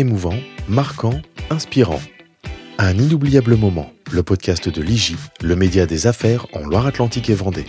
émouvant, 0.00 0.34
marquant, 0.66 1.20
inspirant. 1.50 2.00
Un 2.78 2.96
inoubliable 2.96 3.56
moment, 3.56 3.92
le 4.10 4.22
podcast 4.22 4.70
de 4.70 4.80
l'IGI, 4.80 5.16
le 5.42 5.54
média 5.56 5.84
des 5.84 6.06
affaires 6.06 6.46
en 6.54 6.60
Loire-Atlantique 6.60 7.28
et 7.28 7.34
Vendée. 7.34 7.66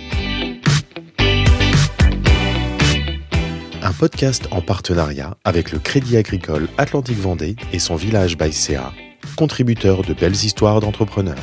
Un 3.84 3.92
podcast 3.92 4.48
en 4.52 4.62
partenariat 4.62 5.36
avec 5.44 5.74
le 5.74 5.80
Crédit 5.80 6.16
Agricole 6.16 6.70
Atlantique 6.78 7.20
Vendée 7.20 7.58
et 7.74 7.80
son 7.80 7.98
village 7.98 8.38
Baïséa, 8.38 8.94
contributeur 9.36 10.04
de 10.04 10.14
belles 10.14 10.32
histoires 10.32 10.80
d'entrepreneurs. 10.80 11.36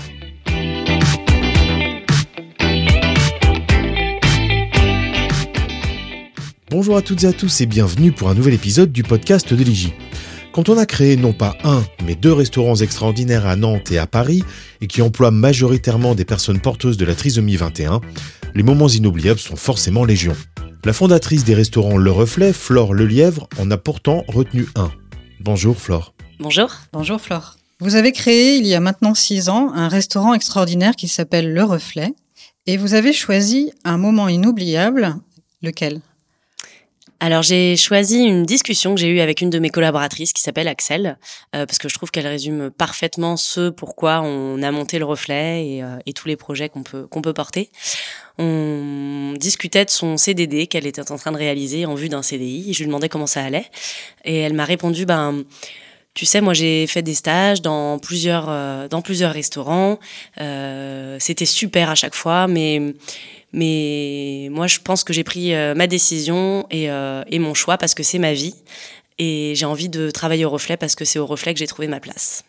Bonjour 6.70 6.96
à 6.96 7.02
toutes 7.02 7.24
et 7.24 7.26
à 7.26 7.32
tous 7.32 7.60
et 7.60 7.66
bienvenue 7.66 8.12
pour 8.12 8.30
un 8.30 8.34
nouvel 8.34 8.54
épisode 8.54 8.90
du 8.90 9.02
podcast 9.02 9.52
de 9.52 9.62
l'IGI. 9.62 9.92
Quand 10.58 10.70
on 10.70 10.76
a 10.76 10.86
créé 10.86 11.14
non 11.14 11.32
pas 11.32 11.56
un, 11.62 11.84
mais 12.04 12.16
deux 12.16 12.32
restaurants 12.32 12.74
extraordinaires 12.74 13.46
à 13.46 13.54
Nantes 13.54 13.92
et 13.92 13.98
à 13.98 14.08
Paris, 14.08 14.42
et 14.80 14.88
qui 14.88 15.02
emploient 15.02 15.30
majoritairement 15.30 16.16
des 16.16 16.24
personnes 16.24 16.58
porteuses 16.58 16.96
de 16.96 17.04
la 17.04 17.14
trisomie 17.14 17.54
21, 17.54 18.00
les 18.56 18.64
moments 18.64 18.88
inoubliables 18.88 19.38
sont 19.38 19.54
forcément 19.54 20.04
légion. 20.04 20.34
La 20.84 20.92
fondatrice 20.92 21.44
des 21.44 21.54
restaurants 21.54 21.96
Le 21.96 22.10
Reflet, 22.10 22.52
Flore 22.52 22.92
Lelièvre, 22.92 23.48
en 23.60 23.70
a 23.70 23.76
pourtant 23.76 24.24
retenu 24.26 24.66
un. 24.74 24.90
Bonjour 25.38 25.78
Flore. 25.78 26.12
Bonjour. 26.40 26.72
Bonjour 26.92 27.20
Flore. 27.20 27.56
Vous 27.78 27.94
avez 27.94 28.10
créé 28.10 28.56
il 28.56 28.66
y 28.66 28.74
a 28.74 28.80
maintenant 28.80 29.14
six 29.14 29.50
ans 29.50 29.72
un 29.72 29.86
restaurant 29.86 30.34
extraordinaire 30.34 30.96
qui 30.96 31.06
s'appelle 31.06 31.54
Le 31.54 31.62
Reflet, 31.62 32.14
et 32.66 32.78
vous 32.78 32.94
avez 32.94 33.12
choisi 33.12 33.70
un 33.84 33.96
moment 33.96 34.26
inoubliable. 34.26 35.14
Lequel? 35.62 36.00
Alors 37.20 37.42
j'ai 37.42 37.76
choisi 37.76 38.22
une 38.22 38.44
discussion 38.44 38.94
que 38.94 39.00
j'ai 39.00 39.08
eue 39.08 39.18
avec 39.18 39.40
une 39.40 39.50
de 39.50 39.58
mes 39.58 39.70
collaboratrices 39.70 40.32
qui 40.32 40.40
s'appelle 40.40 40.68
Axel, 40.68 41.18
euh, 41.56 41.66
parce 41.66 41.78
que 41.78 41.88
je 41.88 41.94
trouve 41.94 42.12
qu'elle 42.12 42.28
résume 42.28 42.70
parfaitement 42.70 43.36
ce 43.36 43.70
pourquoi 43.70 44.20
on 44.22 44.62
a 44.62 44.70
monté 44.70 45.00
le 45.00 45.04
reflet 45.04 45.66
et, 45.66 45.82
euh, 45.82 45.98
et 46.06 46.12
tous 46.12 46.28
les 46.28 46.36
projets 46.36 46.68
qu'on 46.68 46.84
peut 46.84 47.08
qu'on 47.08 47.20
peut 47.20 47.32
porter. 47.32 47.70
On 48.38 49.34
discutait 49.36 49.84
de 49.84 49.90
son 49.90 50.16
CDD 50.16 50.68
qu'elle 50.68 50.86
était 50.86 51.10
en 51.10 51.16
train 51.16 51.32
de 51.32 51.36
réaliser 51.36 51.86
en 51.86 51.96
vue 51.96 52.08
d'un 52.08 52.22
CDI. 52.22 52.72
Je 52.72 52.78
lui 52.78 52.86
demandais 52.86 53.08
comment 53.08 53.26
ça 53.26 53.42
allait 53.42 53.66
et 54.24 54.38
elle 54.38 54.54
m'a 54.54 54.64
répondu 54.64 55.04
ben 55.04 55.44
tu 56.14 56.24
sais, 56.24 56.40
moi 56.40 56.52
j'ai 56.52 56.86
fait 56.88 57.02
des 57.02 57.14
stages 57.14 57.62
dans 57.62 57.98
plusieurs 57.98 58.46
euh, 58.48 58.88
dans 58.88 59.02
plusieurs 59.02 59.32
restaurants. 59.32 59.98
C'était 61.18 61.46
super 61.46 61.90
à 61.90 61.96
chaque 61.96 62.14
fois, 62.14 62.46
mais 62.46 62.94
mais 63.52 64.48
moi, 64.50 64.66
je 64.66 64.78
pense 64.80 65.04
que 65.04 65.12
j'ai 65.12 65.24
pris 65.24 65.54
euh, 65.54 65.74
ma 65.74 65.86
décision 65.86 66.66
et, 66.70 66.90
euh, 66.90 67.22
et, 67.28 67.38
mon 67.38 67.54
choix 67.54 67.78
parce 67.78 67.94
que 67.94 68.02
c'est 68.02 68.18
ma 68.18 68.32
vie. 68.32 68.54
Et 69.18 69.54
j'ai 69.56 69.66
envie 69.66 69.88
de 69.88 70.10
travailler 70.10 70.44
au 70.44 70.50
reflet 70.50 70.76
parce 70.76 70.94
que 70.94 71.04
c'est 71.04 71.18
au 71.18 71.26
reflet 71.26 71.54
que 71.54 71.58
j'ai 71.58 71.66
trouvé 71.66 71.88
ma 71.88 71.98
place. 71.98 72.44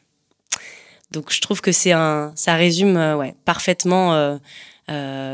Donc 1.12 1.34
je 1.34 1.42
trouve 1.42 1.62
que 1.62 1.72
c'est 1.72 1.94
un, 1.94 2.32
ça 2.36 2.56
résume 2.56 2.98
euh, 2.98 3.32
parfaitement 3.46 4.40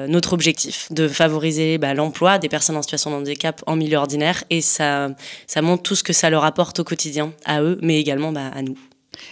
notre 0.10 0.34
objectif 0.34 0.92
de 0.92 1.08
favoriser 1.08 1.78
bah, 1.78 1.94
l'emploi 1.94 2.40
des 2.40 2.50
personnes 2.50 2.76
en 2.76 2.82
situation 2.82 3.12
de 3.12 3.16
handicap 3.16 3.64
en 3.68 3.78
milieu 3.78 3.98
ordinaire 3.98 4.44
et 4.50 4.60
ça, 4.60 5.08
ça 5.48 5.62
montre 5.62 5.82
tout 5.82 5.96
ce 5.96 6.04
que 6.04 6.12
ça 6.12 6.30
leur 6.30 6.44
apporte 6.44 6.80
au 6.80 6.84
quotidien 6.84 7.32
à 7.46 7.62
eux, 7.62 7.80
mais 7.82 7.98
également 7.98 8.34
bah, 8.34 8.52
à 8.54 8.62
nous. 8.62 8.78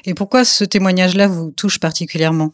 Et 0.05 0.13
pourquoi 0.13 0.45
ce 0.45 0.63
témoignage-là 0.63 1.27
vous 1.27 1.51
touche 1.51 1.77
particulièrement? 1.77 2.53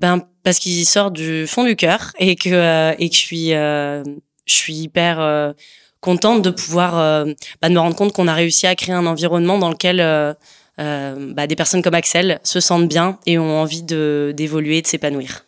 Ben 0.00 0.22
parce 0.42 0.58
qu'il 0.58 0.84
sort 0.86 1.10
du 1.10 1.46
fond 1.46 1.64
du 1.64 1.76
cœur 1.76 2.12
et 2.18 2.36
que 2.36 2.50
euh, 2.50 2.94
et 2.98 3.08
que 3.08 3.14
je 3.14 3.20
suis 3.20 3.54
euh, 3.54 4.02
je 4.46 4.54
suis 4.54 4.74
hyper 4.74 5.20
euh, 5.20 5.52
contente 6.00 6.42
de 6.42 6.50
pouvoir 6.50 6.92
bah, 7.60 7.68
de 7.68 7.74
me 7.74 7.78
rendre 7.78 7.94
compte 7.94 8.12
qu'on 8.12 8.26
a 8.26 8.34
réussi 8.34 8.66
à 8.66 8.74
créer 8.74 8.94
un 8.94 9.06
environnement 9.06 9.58
dans 9.58 9.68
lequel 9.68 9.98
bah, 10.78 11.46
des 11.46 11.56
personnes 11.56 11.82
comme 11.82 11.94
Axel 11.94 12.40
se 12.42 12.58
sentent 12.58 12.88
bien 12.88 13.18
et 13.26 13.38
ont 13.38 13.60
envie 13.60 13.82
de 13.82 14.32
d'évoluer, 14.34 14.80
de 14.80 14.86
s'épanouir. 14.86 15.44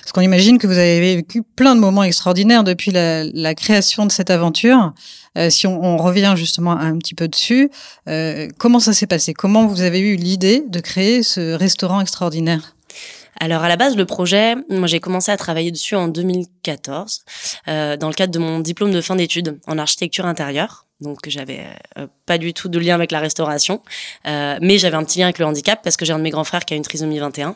Parce 0.00 0.12
qu'on 0.12 0.20
imagine 0.20 0.58
que 0.58 0.66
vous 0.66 0.78
avez 0.78 1.16
vécu 1.16 1.42
plein 1.42 1.74
de 1.74 1.80
moments 1.80 2.02
extraordinaires 2.02 2.64
depuis 2.64 2.90
la, 2.90 3.24
la 3.24 3.54
création 3.54 4.06
de 4.06 4.12
cette 4.12 4.30
aventure. 4.30 4.92
Euh, 5.36 5.50
si 5.50 5.66
on, 5.66 5.82
on, 5.82 5.96
revient 5.96 6.34
justement 6.36 6.72
un 6.72 6.96
petit 6.98 7.14
peu 7.14 7.28
dessus, 7.28 7.70
euh, 8.08 8.48
comment 8.58 8.80
ça 8.80 8.92
s'est 8.92 9.06
passé? 9.06 9.34
Comment 9.34 9.66
vous 9.66 9.82
avez 9.82 10.00
eu 10.00 10.16
l'idée 10.16 10.64
de 10.66 10.80
créer 10.80 11.22
ce 11.22 11.52
restaurant 11.54 12.00
extraordinaire? 12.00 12.74
Alors 13.40 13.62
à 13.62 13.68
la 13.68 13.76
base, 13.76 13.96
le 13.96 14.04
projet, 14.04 14.56
moi 14.68 14.86
j'ai 14.86 15.00
commencé 15.00 15.30
à 15.30 15.36
travailler 15.36 15.70
dessus 15.70 15.94
en 15.94 16.08
2014 16.08 17.24
euh, 17.68 17.96
dans 17.96 18.08
le 18.08 18.14
cadre 18.14 18.32
de 18.32 18.38
mon 18.38 18.58
diplôme 18.58 18.90
de 18.90 19.00
fin 19.00 19.16
d'études 19.16 19.58
en 19.66 19.78
architecture 19.78 20.26
intérieure. 20.26 20.86
Donc 21.00 21.28
j'avais 21.28 21.60
euh, 21.96 22.08
pas 22.26 22.38
du 22.38 22.52
tout 22.52 22.68
de 22.68 22.76
lien 22.80 22.96
avec 22.96 23.12
la 23.12 23.20
restauration, 23.20 23.80
euh, 24.26 24.58
mais 24.60 24.78
j'avais 24.78 24.96
un 24.96 25.04
petit 25.04 25.20
lien 25.20 25.26
avec 25.26 25.38
le 25.38 25.46
handicap 25.46 25.80
parce 25.84 25.96
que 25.96 26.04
j'ai 26.04 26.12
un 26.12 26.18
de 26.18 26.24
mes 26.24 26.30
grands 26.30 26.42
frères 26.42 26.64
qui 26.64 26.74
a 26.74 26.76
une 26.76 26.82
trisomie 26.82 27.20
21. 27.20 27.54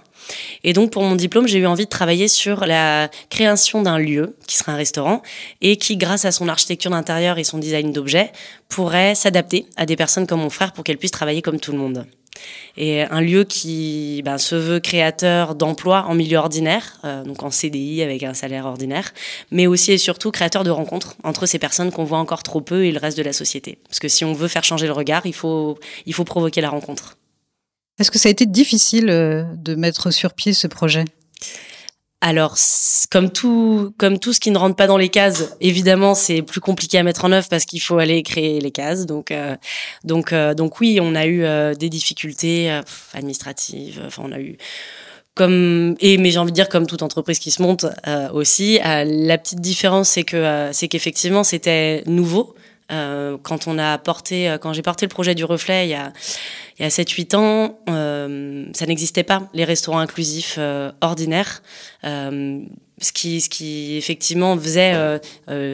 Et 0.63 0.73
donc 0.73 0.93
pour 0.93 1.03
mon 1.03 1.17
diplôme, 1.17 1.49
j'ai 1.49 1.59
eu 1.59 1.67
envie 1.67 1.87
de 1.87 1.91
travailler 1.91 2.29
sur 2.29 2.65
la 2.65 3.11
création 3.31 3.83
d'un 3.83 3.99
lieu 3.99 4.37
qui 4.47 4.57
serait 4.57 4.71
un 4.71 4.77
restaurant 4.77 5.23
et 5.61 5.77
qui, 5.77 5.97
grâce 5.97 6.25
à 6.25 6.31
son 6.31 6.49
architecture 6.49 6.93
d'intérieur 6.93 7.39
et 7.39 7.45
son 7.45 7.59
design 7.59 7.93
d'objets, 7.93 8.31
pourrait 8.69 9.17
s'adapter 9.17 9.67
à 9.77 9.87
des 9.87 9.97
personnes 9.97 10.29
comme 10.29 10.41
mon 10.41 10.51
frère 10.51 10.73
pour 10.73 10.85
qu'elles 10.85 10.99
puissent 10.99 11.11
travailler 11.11 11.43
comme 11.43 11.59
tout 11.59 11.73
le 11.73 11.79
monde 11.79 12.07
et 12.77 13.03
un 13.03 13.21
lieu 13.21 13.45
qui 13.45 14.23
ben, 14.25 14.39
se 14.39 14.55
veut 14.55 14.81
créateur 14.81 15.55
d'emplois 15.55 16.05
en 16.09 16.15
milieu 16.15 16.39
ordinaire, 16.39 16.99
euh, 17.05 17.23
donc 17.25 17.43
en 17.43 17.51
CDI 17.51 18.03
avec 18.03 18.23
un 18.23 18.35
salaire 18.35 18.67
ordinaire, 18.67 19.13
mais 19.51 19.67
aussi 19.67 19.93
et 19.93 19.99
surtout 19.99 20.31
créateur 20.31 20.65
de 20.65 20.71
rencontres 20.71 21.17
entre 21.23 21.47
ces 21.47 21.59
personnes 21.59 21.93
qu'on 21.93 22.05
voit 22.05 22.19
encore 22.19 22.43
trop 22.43 22.61
peu 22.61 22.85
et 22.85 22.93
le 22.93 22.99
reste 22.99 23.19
de 23.19 23.23
la 23.23 23.33
société. 23.33 23.79
Parce 23.89 23.99
que 23.99 24.09
si 24.09 24.25
on 24.25 24.33
veut 24.33 24.49
faire 24.49 24.65
changer 24.65 24.87
le 24.87 24.93
regard, 24.93 25.27
il 25.27 25.35
faut, 25.35 25.79
il 26.07 26.15
faut 26.15 26.25
provoquer 26.25 26.61
la 26.61 26.71
rencontre. 26.71 27.17
Est-ce 28.01 28.11
que 28.11 28.19
ça 28.19 28.29
a 28.29 28.33
été 28.33 28.47
difficile 28.47 29.11
euh, 29.11 29.45
de 29.57 29.75
mettre 29.75 30.11
sur 30.11 30.33
pied 30.33 30.53
ce 30.55 30.67
projet? 30.67 31.05
Alors, 32.25 32.57
comme 33.11 33.33
tout, 33.33 33.93
comme 33.99 34.21
tout 34.21 34.33
ce 34.33 34.39
qui 34.39 34.53
ne 34.53 34.57
rentre 34.57 34.77
pas 34.77 34.87
dans 34.87 34.97
les 34.97 35.09
cases, 35.09 35.57
évidemment, 35.61 36.15
c'est 36.15 36.41
plus 36.41 36.61
compliqué 36.61 36.97
à 36.97 37.03
mettre 37.03 37.25
en 37.25 37.33
œuvre 37.33 37.49
parce 37.51 37.65
qu'il 37.65 37.83
faut 37.83 37.99
aller 37.99 38.23
créer 38.23 38.61
les 38.61 38.71
cases. 38.71 39.07
Donc, 39.07 39.33
euh, 39.33 39.57
donc, 40.05 40.33
euh, 40.33 40.55
donc 40.55 40.79
oui, 40.79 41.01
on 41.03 41.17
a 41.17 41.27
eu 41.27 41.43
euh, 41.43 41.75
des 41.75 41.89
difficultés 41.89 42.81
administratives. 43.13 44.01
Enfin, 44.07 44.23
on 44.25 44.31
a 44.31 44.39
eu 44.39 44.57
comme 45.35 45.97
et 45.99 46.17
mais 46.17 46.31
j'ai 46.31 46.39
envie 46.39 46.53
de 46.53 46.55
dire 46.55 46.69
comme 46.69 46.87
toute 46.87 47.03
entreprise 47.03 47.41
qui 47.41 47.51
se 47.51 47.61
monte 47.61 47.87
aussi. 48.33 48.79
la 48.85 49.39
petite 49.39 49.61
différence, 49.61 50.11
c'est 50.11 50.23
que 50.23 50.71
c'est 50.73 50.87
qu'effectivement, 50.87 51.43
c'était 51.43 52.05
nouveau. 52.07 52.55
Euh, 52.93 53.39
quand 53.43 53.67
on 53.67 53.79
a 53.79 53.97
porté, 53.99 54.49
euh, 54.49 54.59
quand 54.59 54.73
j'ai 54.73 54.83
porté 54.83 55.07
le 55.07 55.11
projet 55.11 55.35
du 55.35 55.45
reflet 55.45 55.87
il 55.87 55.91
y 55.91 55.95
a, 55.95 56.13
il 56.79 56.83
y 56.83 56.85
a 56.85 56.91
7-8 56.91 57.37
ans, 57.37 57.79
euh, 57.89 58.67
ça 58.75 58.87
n'existait 58.87 59.23
pas, 59.23 59.49
les 59.55 59.65
restaurants 59.65 60.01
inclusifs 60.01 60.59
ordinaires. 61.01 61.63
Ce 62.03 63.11
qui, 63.13 63.41
ce 63.41 63.49
qui 63.49 63.97
effectivement 63.97 64.57
faisait 64.57 65.21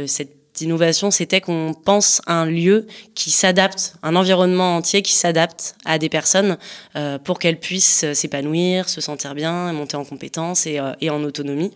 cette 0.06 0.37
innovation, 0.60 1.10
c'était 1.10 1.40
qu'on 1.40 1.74
pense 1.74 2.22
un 2.26 2.46
lieu 2.46 2.86
qui 3.14 3.30
s'adapte, 3.30 3.94
un 4.02 4.16
environnement 4.16 4.76
entier 4.76 5.02
qui 5.02 5.14
s'adapte 5.14 5.76
à 5.84 5.98
des 5.98 6.08
personnes 6.08 6.58
euh, 6.96 7.18
pour 7.18 7.38
qu'elles 7.38 7.60
puissent 7.60 8.12
s'épanouir, 8.12 8.88
se 8.88 9.00
sentir 9.00 9.34
bien, 9.34 9.72
monter 9.72 9.96
en 9.96 10.04
compétences 10.04 10.66
et, 10.66 10.78
euh, 10.78 10.92
en 11.10 11.22
autonomie. 11.24 11.72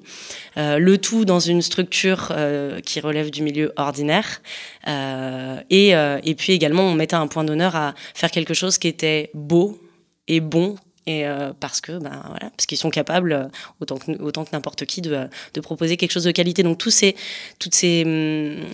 Euh, 0.59 0.79
le 0.79 0.99
tout 0.99 1.25
dans 1.25 1.41
une 1.41 1.63
structure 1.63 2.29
euh, 2.31 2.81
qui 2.81 3.01
relève 3.01 3.31
du 3.31 3.43
milieu 3.43 3.73
ordinaire. 3.77 4.43
Euh, 4.89 5.61
et 5.71 6.35
puis 6.35 6.53
également, 6.53 6.83
on 6.83 6.95
mettait 6.95 7.17
un 7.17 7.27
point 7.27 7.45
d'honneur 7.45 7.77
à 7.77 7.95
faire 8.15 8.31
quelque 8.31 8.55
chose 8.55 8.79
qui 8.79 8.89
était 8.89 9.31
beau 9.35 9.79
et 10.29 10.41
bon 10.41 10.77
et 11.07 11.27
euh, 11.27 11.53
parce 11.59 11.81
que 11.81 11.99
ben 11.99 12.23
voilà 12.27 12.51
parce 12.51 12.67
qu'ils 12.67 12.79
sont 12.79 12.91
capables 12.91 13.33
euh, 13.33 13.49
autant 13.81 13.97
que 13.97 14.13
autant 14.23 14.45
que 14.45 14.51
n'importe 14.53 14.85
qui 14.85 15.01
de, 15.01 15.29
de 15.55 15.61
proposer 15.61 15.97
quelque 15.97 16.13
chose 16.13 16.25
de 16.25 16.31
qualité. 16.31 16.63
Donc 16.63 16.79
tous 16.79 16.91
ces 16.91 17.17
toutes 17.59 17.75
ces 17.75 18.05
hum, 18.05 18.65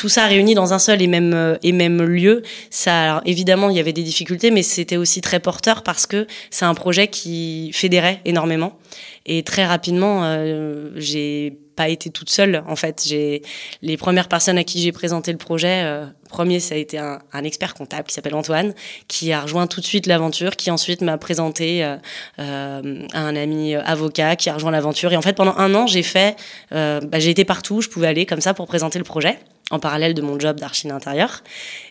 tout 0.00 0.08
ça 0.08 0.24
réuni 0.24 0.54
dans 0.54 0.72
un 0.72 0.78
seul 0.78 1.02
et 1.02 1.06
même 1.06 1.34
euh, 1.34 1.58
et 1.62 1.72
même 1.72 2.00
lieu 2.00 2.40
ça 2.70 3.02
alors, 3.02 3.22
évidemment 3.26 3.68
il 3.68 3.76
y 3.76 3.80
avait 3.80 3.92
des 3.92 4.02
difficultés 4.02 4.50
mais 4.50 4.62
c'était 4.62 4.96
aussi 4.96 5.20
très 5.20 5.40
porteur 5.40 5.82
parce 5.82 6.06
que 6.06 6.26
c'est 6.48 6.64
un 6.64 6.72
projet 6.72 7.08
qui 7.08 7.70
fédérait 7.74 8.22
énormément 8.24 8.78
et 9.26 9.42
très 9.42 9.66
rapidement 9.66 10.24
euh, 10.24 10.88
j'ai 10.96 11.58
pas 11.80 11.88
été 11.88 12.10
toute 12.10 12.28
seule 12.28 12.62
en 12.68 12.76
fait. 12.76 13.02
J'ai 13.06 13.40
les 13.80 13.96
premières 13.96 14.28
personnes 14.28 14.58
à 14.58 14.64
qui 14.64 14.82
j'ai 14.82 14.92
présenté 14.92 15.32
le 15.32 15.38
projet. 15.38 15.82
Euh, 15.84 16.04
premier, 16.28 16.60
ça 16.60 16.74
a 16.74 16.78
été 16.78 16.98
un, 16.98 17.20
un 17.32 17.44
expert 17.44 17.72
comptable 17.72 18.04
qui 18.04 18.14
s'appelle 18.14 18.34
Antoine, 18.34 18.74
qui 19.08 19.32
a 19.32 19.40
rejoint 19.40 19.66
tout 19.66 19.80
de 19.80 19.86
suite 19.86 20.06
l'aventure, 20.06 20.56
qui 20.56 20.70
ensuite 20.70 21.00
m'a 21.00 21.16
présenté 21.16 21.82
euh, 21.82 21.96
euh, 22.38 23.06
un 23.14 23.36
ami 23.36 23.74
avocat 23.74 24.36
qui 24.36 24.50
a 24.50 24.54
rejoint 24.54 24.70
l'aventure. 24.70 25.10
Et 25.12 25.16
en 25.16 25.22
fait, 25.22 25.32
pendant 25.32 25.56
un 25.56 25.74
an, 25.74 25.86
j'ai 25.86 26.02
fait, 26.02 26.36
euh, 26.72 27.00
bah, 27.00 27.18
j'ai 27.18 27.30
été 27.30 27.46
partout, 27.46 27.80
je 27.80 27.88
pouvais 27.88 28.08
aller 28.08 28.26
comme 28.26 28.42
ça 28.42 28.52
pour 28.52 28.66
présenter 28.66 28.98
le 28.98 29.04
projet. 29.04 29.38
En 29.70 29.78
parallèle 29.78 30.14
de 30.14 30.22
mon 30.22 30.38
job 30.38 30.58
d'archi 30.58 30.90
intérieur. 30.90 31.42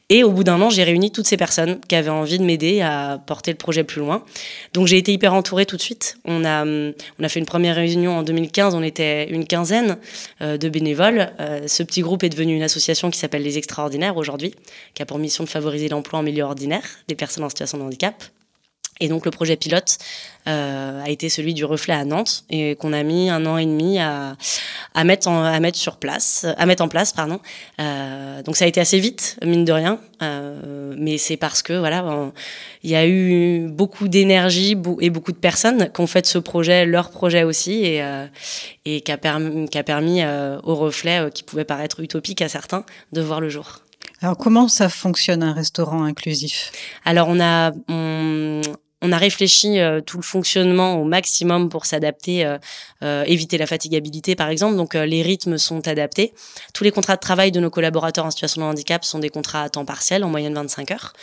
Et 0.09 0.23
au 0.23 0.31
bout 0.31 0.43
d'un 0.43 0.59
an, 0.61 0.69
j'ai 0.69 0.83
réuni 0.83 1.11
toutes 1.11 1.27
ces 1.27 1.37
personnes 1.37 1.79
qui 1.87 1.95
avaient 1.95 2.09
envie 2.09 2.39
de 2.39 2.43
m'aider 2.43 2.81
à 2.81 3.21
porter 3.25 3.51
le 3.51 3.57
projet 3.57 3.83
plus 3.83 3.99
loin. 3.99 4.23
Donc 4.73 4.87
j'ai 4.87 4.97
été 4.97 5.13
hyper 5.13 5.33
entourée 5.33 5.65
tout 5.65 5.77
de 5.77 5.81
suite. 5.81 6.17
On 6.25 6.43
a, 6.45 6.65
on 6.65 7.23
a 7.23 7.29
fait 7.29 7.39
une 7.39 7.45
première 7.45 7.75
réunion 7.75 8.17
en 8.17 8.23
2015, 8.23 8.73
on 8.73 8.81
était 8.81 9.29
une 9.29 9.45
quinzaine 9.45 9.97
euh, 10.41 10.57
de 10.57 10.67
bénévoles. 10.67 11.31
Euh, 11.39 11.67
ce 11.67 11.83
petit 11.83 12.01
groupe 12.01 12.23
est 12.23 12.29
devenu 12.29 12.55
une 12.55 12.63
association 12.63 13.11
qui 13.11 13.19
s'appelle 13.19 13.43
Les 13.43 13.57
Extraordinaires 13.57 14.17
aujourd'hui, 14.17 14.55
qui 14.95 15.03
a 15.03 15.05
pour 15.05 15.19
mission 15.19 15.43
de 15.43 15.49
favoriser 15.49 15.89
l'emploi 15.89 16.19
en 16.19 16.23
milieu 16.23 16.43
ordinaire 16.43 16.83
des 17.07 17.15
personnes 17.15 17.43
en 17.43 17.49
situation 17.49 17.77
de 17.77 17.83
handicap. 17.83 18.15
Et 18.99 19.07
donc 19.07 19.25
le 19.25 19.31
projet 19.31 19.55
pilote 19.55 19.97
euh, 20.47 21.03
a 21.03 21.09
été 21.09 21.29
celui 21.29 21.53
du 21.53 21.63
reflet 21.63 21.93
à 21.93 22.03
Nantes 22.03 22.43
et 22.49 22.75
qu'on 22.75 22.91
a 22.91 23.03
mis 23.03 23.29
un 23.29 23.45
an 23.45 23.57
et 23.57 23.65
demi 23.65 23.99
à, 23.99 24.35
à 24.93 25.03
mettre 25.03 25.27
en, 25.27 25.43
à 25.43 25.59
mettre 25.59 25.77
sur 25.77 25.97
place, 25.97 26.45
à 26.57 26.65
mettre 26.65 26.83
en 26.83 26.89
place 26.89 27.13
pardon. 27.13 27.39
Euh, 27.79 28.41
donc 28.43 28.57
ça 28.57 28.65
a 28.65 28.67
été 28.67 28.81
assez 28.81 28.99
vite 28.99 29.37
mine 29.43 29.63
de 29.63 29.71
rien, 29.71 29.99
euh, 30.21 30.93
mais 30.97 31.17
c'est 31.17 31.37
parce 31.37 31.61
que 31.61 31.73
voilà 31.73 32.03
il 32.83 32.89
y 32.89 32.95
a 32.95 33.07
eu 33.07 33.67
beaucoup 33.69 34.07
d'énergie 34.07 34.75
et 34.99 35.09
beaucoup 35.09 35.31
de 35.31 35.37
personnes 35.37 35.91
qui 35.93 36.01
ont 36.01 36.07
fait 36.07 36.21
de 36.21 36.27
ce 36.27 36.37
projet 36.37 36.85
leur 36.85 37.09
projet 37.09 37.43
aussi 37.43 37.85
et 37.85 38.03
euh, 38.03 38.27
et 38.85 39.01
qui 39.01 39.11
a 39.11 39.17
permis 39.17 39.69
qui 39.69 39.77
a 39.77 39.83
permis 39.83 40.23
euh, 40.23 40.59
au 40.63 40.75
reflet 40.75 41.19
euh, 41.19 41.29
qui 41.29 41.43
pouvait 41.43 41.65
paraître 41.65 42.01
utopique 42.01 42.41
à 42.41 42.49
certains 42.49 42.83
de 43.13 43.21
voir 43.21 43.39
le 43.39 43.49
jour. 43.49 43.79
Alors 44.21 44.37
comment 44.37 44.67
ça 44.67 44.89
fonctionne 44.89 45.43
un 45.43 45.53
restaurant 45.53 46.03
inclusif? 46.03 46.71
Alors 47.05 47.27
on 47.29 47.39
a 47.39 47.71
on, 47.87 48.61
on 49.01 49.11
a 49.11 49.17
réfléchi 49.17 49.79
euh, 49.79 50.01
tout 50.01 50.17
le 50.17 50.23
fonctionnement 50.23 50.99
au 50.99 51.05
maximum 51.05 51.69
pour 51.69 51.85
s'adapter, 51.85 52.45
euh, 52.45 52.57
euh, 53.03 53.23
éviter 53.25 53.57
la 53.57 53.65
fatigabilité 53.65 54.35
par 54.35 54.49
exemple. 54.49 54.75
Donc 54.75 54.93
les 54.93 55.21
rythmes 55.21 55.57
sont 55.57 55.87
adaptés. 55.87 56.33
Tous 56.73 56.83
les 56.83 56.91
contrats 56.91 57.15
de 57.15 57.21
travail 57.21 57.51
de 57.51 57.59
nos 57.59 57.69
collaborateurs 57.69 58.25
en 58.25 58.31
situation 58.31 58.61
de 58.61 58.65
handicap 58.65 59.05
sont 59.05 59.19
des 59.19 59.29
contrats 59.29 59.63
à 59.63 59.69
temps 59.69 59.85
partiel, 59.85 60.23
en 60.23 60.29
moyenne 60.29 60.53
25 60.53 60.91
heures. 60.91 61.13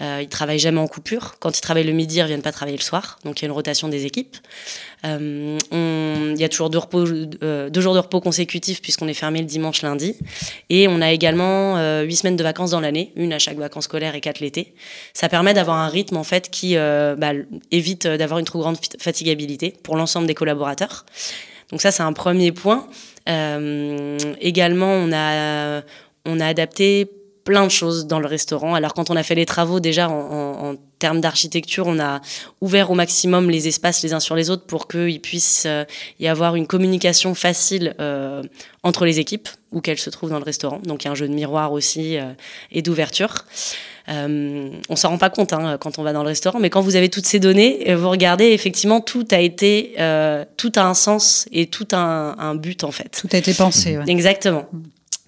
ils 0.00 0.28
travaillent 0.28 0.58
jamais 0.58 0.80
en 0.80 0.86
coupure. 0.86 1.36
Quand 1.40 1.56
ils 1.56 1.60
travaillent 1.60 1.84
le 1.84 1.92
midi, 1.92 2.16
ils 2.16 2.22
reviennent 2.22 2.42
pas 2.42 2.52
travailler 2.52 2.76
le 2.76 2.82
soir. 2.82 3.18
Donc 3.24 3.40
il 3.40 3.42
y 3.42 3.46
a 3.46 3.48
une 3.48 3.52
rotation 3.52 3.88
des 3.88 4.06
équipes. 4.06 4.36
Il 5.04 6.36
y 6.38 6.44
a 6.44 6.48
toujours 6.48 6.70
deux, 6.70 6.78
repos, 6.78 7.04
deux 7.04 7.80
jours 7.80 7.94
de 7.94 7.98
repos 7.98 8.20
consécutifs 8.20 8.80
puisqu'on 8.80 9.08
est 9.08 9.14
fermé 9.14 9.40
le 9.40 9.46
dimanche, 9.46 9.82
lundi. 9.82 10.16
Et 10.70 10.88
on 10.88 11.00
a 11.00 11.12
également 11.12 12.02
huit 12.02 12.16
semaines 12.16 12.36
de 12.36 12.42
vacances 12.42 12.70
dans 12.70 12.80
l'année, 12.80 13.12
une 13.16 13.32
à 13.32 13.38
chaque 13.38 13.58
vacances 13.58 13.84
scolaires 13.84 14.14
et 14.14 14.20
quatre 14.20 14.40
l'été. 14.40 14.74
Ça 15.12 15.28
permet 15.28 15.54
d'avoir 15.54 15.78
un 15.78 15.88
rythme 15.88 16.16
en 16.16 16.24
fait 16.24 16.50
qui 16.50 16.76
bah, 16.76 17.32
évite 17.70 18.06
d'avoir 18.06 18.38
une 18.38 18.46
trop 18.46 18.60
grande 18.60 18.78
fatigabilité 18.98 19.74
pour 19.82 19.96
l'ensemble 19.96 20.26
des 20.26 20.34
collaborateurs. 20.34 21.04
Donc 21.70 21.80
ça, 21.80 21.90
c'est 21.90 22.02
un 22.02 22.12
premier 22.12 22.52
point. 22.52 22.86
Euh, 23.28 24.18
également, 24.40 24.92
on 24.92 25.10
a, 25.12 25.82
on 26.24 26.40
a 26.40 26.46
adapté 26.46 27.10
plein 27.44 27.64
de 27.64 27.70
choses 27.70 28.06
dans 28.06 28.20
le 28.20 28.26
restaurant. 28.26 28.74
Alors 28.74 28.94
quand 28.94 29.10
on 29.10 29.16
a 29.16 29.22
fait 29.22 29.34
les 29.34 29.46
travaux, 29.46 29.80
déjà 29.80 30.08
en, 30.08 30.70
en, 30.70 30.74
termes 31.04 31.20
d'architecture, 31.20 31.86
on 31.86 32.00
a 32.00 32.22
ouvert 32.62 32.90
au 32.90 32.94
maximum 32.94 33.50
les 33.50 33.68
espaces 33.68 34.02
les 34.02 34.14
uns 34.14 34.20
sur 34.20 34.36
les 34.36 34.48
autres 34.48 34.64
pour 34.64 34.88
qu'il 34.88 35.20
puisse 35.20 35.64
euh, 35.66 35.84
y 36.18 36.26
avoir 36.26 36.56
une 36.56 36.66
communication 36.66 37.34
facile 37.34 37.94
euh, 38.00 38.42
entre 38.82 39.04
les 39.04 39.18
équipes 39.18 39.50
où 39.70 39.82
qu'elles 39.82 39.98
se 39.98 40.08
trouvent 40.08 40.30
dans 40.30 40.38
le 40.38 40.44
restaurant. 40.44 40.80
Donc 40.82 41.04
il 41.04 41.04
y 41.04 41.08
a 41.08 41.12
un 41.12 41.14
jeu 41.14 41.28
de 41.28 41.34
miroir 41.34 41.72
aussi 41.72 42.16
euh, 42.16 42.32
et 42.72 42.80
d'ouverture. 42.80 43.44
Euh, 44.08 44.70
on 44.88 44.96
s'en 44.96 45.10
rend 45.10 45.18
pas 45.18 45.28
compte 45.28 45.52
hein, 45.52 45.76
quand 45.78 45.98
on 45.98 46.02
va 46.02 46.14
dans 46.14 46.22
le 46.22 46.28
restaurant, 46.28 46.58
mais 46.58 46.70
quand 46.70 46.80
vous 46.80 46.96
avez 46.96 47.10
toutes 47.10 47.26
ces 47.26 47.38
données, 47.38 47.94
vous 47.94 48.08
regardez, 48.08 48.46
effectivement, 48.46 49.02
tout 49.02 49.28
a 49.30 49.40
été, 49.40 49.94
euh, 49.98 50.46
tout 50.56 50.72
a 50.76 50.84
un 50.84 50.94
sens 50.94 51.46
et 51.52 51.66
tout 51.66 51.88
a 51.92 51.98
un, 51.98 52.38
un 52.38 52.54
but 52.54 52.82
en 52.82 52.92
fait. 52.92 53.18
Tout 53.20 53.28
a 53.32 53.36
été 53.36 53.52
pensé. 53.52 53.98
Ouais. 53.98 54.04
Exactement. 54.06 54.66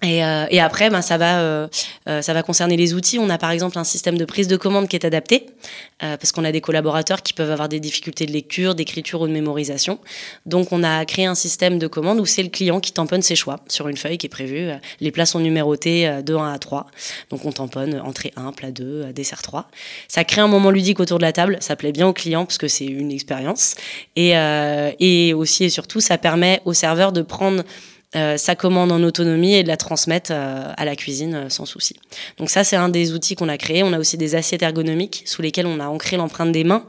Et, 0.07 0.23
euh, 0.23 0.45
et, 0.49 0.61
après, 0.61 0.89
ben, 0.89 1.01
ça 1.01 1.17
va, 1.17 1.39
euh, 1.39 1.67
euh, 2.07 2.21
ça 2.21 2.33
va 2.33 2.41
concerner 2.41 2.77
les 2.77 2.93
outils. 2.93 3.19
On 3.19 3.29
a 3.29 3.37
par 3.37 3.51
exemple 3.51 3.77
un 3.77 3.83
système 3.83 4.17
de 4.17 4.23
prise 4.23 4.47
de 4.47 4.55
commande 4.55 4.87
qui 4.87 4.95
est 4.95 5.05
adapté, 5.05 5.47
parce 5.99 6.31
qu'on 6.31 6.43
a 6.43 6.51
des 6.51 6.61
collaborateurs 6.61 7.23
qui 7.23 7.33
peuvent 7.33 7.49
avoir 7.51 7.69
des 7.69 7.79
difficultés 7.79 8.27
de 8.27 8.31
lecture, 8.31 8.75
d'écriture 8.75 9.21
ou 9.21 9.27
de 9.27 9.31
mémorisation. 9.31 9.99
Donc, 10.45 10.71
on 10.71 10.83
a 10.83 11.03
créé 11.05 11.25
un 11.25 11.33
système 11.33 11.79
de 11.79 11.87
commande 11.87 12.19
où 12.19 12.25
c'est 12.25 12.43
le 12.43 12.49
client 12.49 12.79
qui 12.79 12.91
tamponne 12.91 13.23
ses 13.23 13.35
choix 13.35 13.59
sur 13.67 13.87
une 13.87 13.97
feuille 13.97 14.19
qui 14.19 14.27
est 14.27 14.29
prévue. 14.29 14.69
Les 14.99 15.11
plats 15.11 15.25
sont 15.25 15.39
numérotés 15.39 16.07
de 16.21 16.35
1 16.35 16.53
à 16.53 16.59
3. 16.59 16.85
Donc, 17.31 17.45
on 17.45 17.51
tamponne 17.51 17.99
entrée 17.99 18.31
1, 18.35 18.51
plat 18.51 18.69
2, 18.69 19.11
dessert 19.11 19.41
3. 19.41 19.69
Ça 20.07 20.23
crée 20.23 20.41
un 20.41 20.47
moment 20.47 20.69
ludique 20.69 20.99
autour 20.99 21.17
de 21.17 21.23
la 21.23 21.33
table. 21.33 21.57
Ça 21.61 21.75
plaît 21.75 21.91
bien 21.91 22.07
aux 22.07 22.13
clients 22.13 22.45
parce 22.45 22.59
que 22.59 22.67
c'est 22.67 22.85
une 22.85 23.11
expérience. 23.11 23.75
Et, 24.15 25.33
aussi 25.33 25.63
et 25.63 25.69
surtout, 25.69 25.99
ça 25.99 26.19
permet 26.19 26.61
aux 26.65 26.73
serveurs 26.73 27.11
de 27.11 27.23
prendre 27.23 27.63
sa 28.13 28.55
commande 28.55 28.91
en 28.91 29.03
autonomie 29.03 29.55
et 29.55 29.63
de 29.63 29.67
la 29.67 29.75
transmettre 29.75 30.31
euh, 30.33 30.71
à 30.77 30.85
la 30.85 30.95
cuisine 30.95 31.35
euh, 31.35 31.49
sans 31.49 31.65
souci. 31.65 31.95
Donc 32.37 32.49
ça, 32.49 32.63
c'est 32.63 32.77
un 32.77 32.87
des 32.87 33.13
outils 33.13 33.35
qu'on 33.35 33.49
a 33.49 33.57
créé. 33.57 33.83
On 33.83 33.91
a 33.91 33.99
aussi 33.99 34.17
des 34.17 34.35
assiettes 34.35 34.63
ergonomiques 34.63 35.23
sous 35.25 35.41
lesquelles 35.41 35.67
on 35.67 35.79
a 35.79 35.87
ancré 35.87 36.15
l'empreinte 36.15 36.51
des 36.53 36.63
mains 36.63 36.85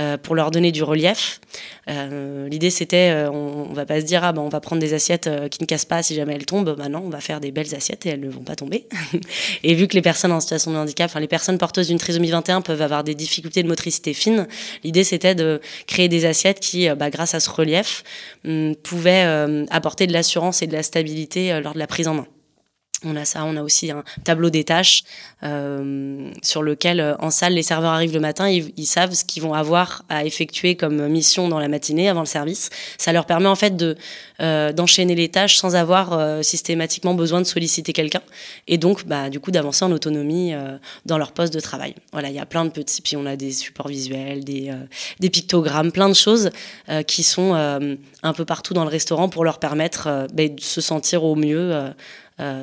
euh, 0.00 0.16
pour 0.16 0.34
leur 0.34 0.50
donner 0.50 0.72
du 0.72 0.82
relief. 0.82 1.40
Euh, 1.88 2.48
L'idée, 2.48 2.70
c'était, 2.70 3.10
euh, 3.10 3.30
on, 3.30 3.66
on, 3.70 3.72
va 3.74 3.84
pas 3.84 4.00
se 4.00 4.06
dire, 4.06 4.24
ah 4.24 4.32
ben, 4.32 4.40
on 4.40 4.48
va 4.48 4.60
prendre 4.60 4.80
des 4.80 4.94
assiettes 4.94 5.28
qui 5.50 5.60
ne 5.60 5.66
cassent 5.66 5.84
pas 5.84 6.02
si 6.02 6.14
jamais 6.14 6.34
elles 6.34 6.46
tombent. 6.46 6.74
Bah 6.78 6.88
non, 6.88 7.02
on 7.04 7.10
va 7.10 7.20
faire 7.20 7.40
des 7.40 7.50
belles 7.50 7.74
assiettes 7.74 8.06
et 8.06 8.10
elles 8.10 8.20
ne 8.20 8.30
vont 8.30 8.42
pas 8.42 8.56
tomber. 8.56 8.86
et 9.62 9.74
vu 9.74 9.88
que 9.88 9.94
les 9.94 10.00
personnes 10.00 10.32
en 10.32 10.40
situation 10.40 10.72
de 10.72 10.76
handicap, 10.76 11.10
enfin 11.10 11.20
les 11.20 11.28
personnes 11.28 11.58
porteuses 11.58 11.88
d'une 11.88 11.98
trisomie 11.98 12.30
21 12.30 12.62
peuvent 12.62 12.80
avoir 12.80 13.04
des 13.04 13.14
difficultés 13.14 13.62
de 13.62 13.68
motricité 13.68 14.14
fine, 14.14 14.46
l'idée 14.84 15.04
c'était 15.04 15.34
de 15.34 15.60
créer 15.86 16.08
des 16.08 16.24
assiettes 16.24 16.60
qui, 16.60 16.88
bah, 16.90 17.10
grâce 17.10 17.34
à 17.34 17.40
ce 17.40 17.50
relief, 17.50 18.04
pouvaient 18.82 19.26
apporter 19.70 20.06
de 20.06 20.12
l'assurance 20.12 20.49
et 20.62 20.66
de 20.66 20.72
la 20.72 20.82
stabilité 20.82 21.60
lors 21.60 21.74
de 21.74 21.78
la 21.78 21.86
prise 21.86 22.08
en 22.08 22.14
main. 22.14 22.26
On 23.04 23.16
a 23.16 23.24
ça, 23.24 23.44
on 23.44 23.56
a 23.56 23.62
aussi 23.62 23.90
un 23.90 24.04
tableau 24.24 24.50
des 24.50 24.64
tâches 24.64 25.04
euh, 25.42 26.30
sur 26.42 26.62
lequel, 26.62 27.00
euh, 27.00 27.16
en 27.18 27.30
salle, 27.30 27.54
les 27.54 27.62
serveurs 27.62 27.92
arrivent 27.92 28.12
le 28.12 28.20
matin, 28.20 28.48
ils, 28.48 28.72
ils 28.76 28.86
savent 28.86 29.14
ce 29.14 29.24
qu'ils 29.24 29.42
vont 29.42 29.54
avoir 29.54 30.04
à 30.08 30.24
effectuer 30.24 30.76
comme 30.76 31.08
mission 31.08 31.48
dans 31.48 31.58
la 31.58 31.68
matinée 31.68 32.08
avant 32.08 32.20
le 32.20 32.26
service. 32.26 32.68
Ça 32.98 33.12
leur 33.12 33.24
permet 33.24 33.48
en 33.48 33.54
fait 33.54 33.76
de 33.76 33.96
euh, 34.40 34.72
d'enchaîner 34.72 35.14
les 35.14 35.28
tâches 35.28 35.56
sans 35.56 35.76
avoir 35.76 36.14
euh, 36.14 36.40
systématiquement 36.40 37.12
besoin 37.12 37.42
de 37.42 37.46
solliciter 37.46 37.92
quelqu'un 37.92 38.22
et 38.68 38.78
donc, 38.78 39.04
bah, 39.04 39.28
du 39.28 39.38
coup, 39.38 39.50
d'avancer 39.50 39.84
en 39.84 39.92
autonomie 39.92 40.54
euh, 40.54 40.78
dans 41.04 41.18
leur 41.18 41.32
poste 41.32 41.52
de 41.52 41.60
travail. 41.60 41.94
Voilà, 42.12 42.30
il 42.30 42.34
y 42.34 42.38
a 42.38 42.46
plein 42.46 42.64
de 42.64 42.70
petits, 42.70 43.02
puis 43.02 43.16
on 43.16 43.26
a 43.26 43.36
des 43.36 43.52
supports 43.52 43.88
visuels, 43.88 44.42
des 44.42 44.72
des 45.18 45.28
pictogrammes, 45.28 45.92
plein 45.92 46.08
de 46.08 46.14
choses 46.14 46.50
qui 47.06 47.22
sont 47.22 47.54
un 47.54 48.32
peu 48.32 48.44
partout 48.44 48.72
dans 48.72 48.84
le 48.84 48.90
restaurant 48.90 49.28
pour 49.28 49.44
leur 49.44 49.58
permettre 49.58 50.26
bah, 50.32 50.48
de 50.48 50.60
se 50.60 50.80
sentir 50.80 51.24
au 51.24 51.34
mieux 51.34 51.92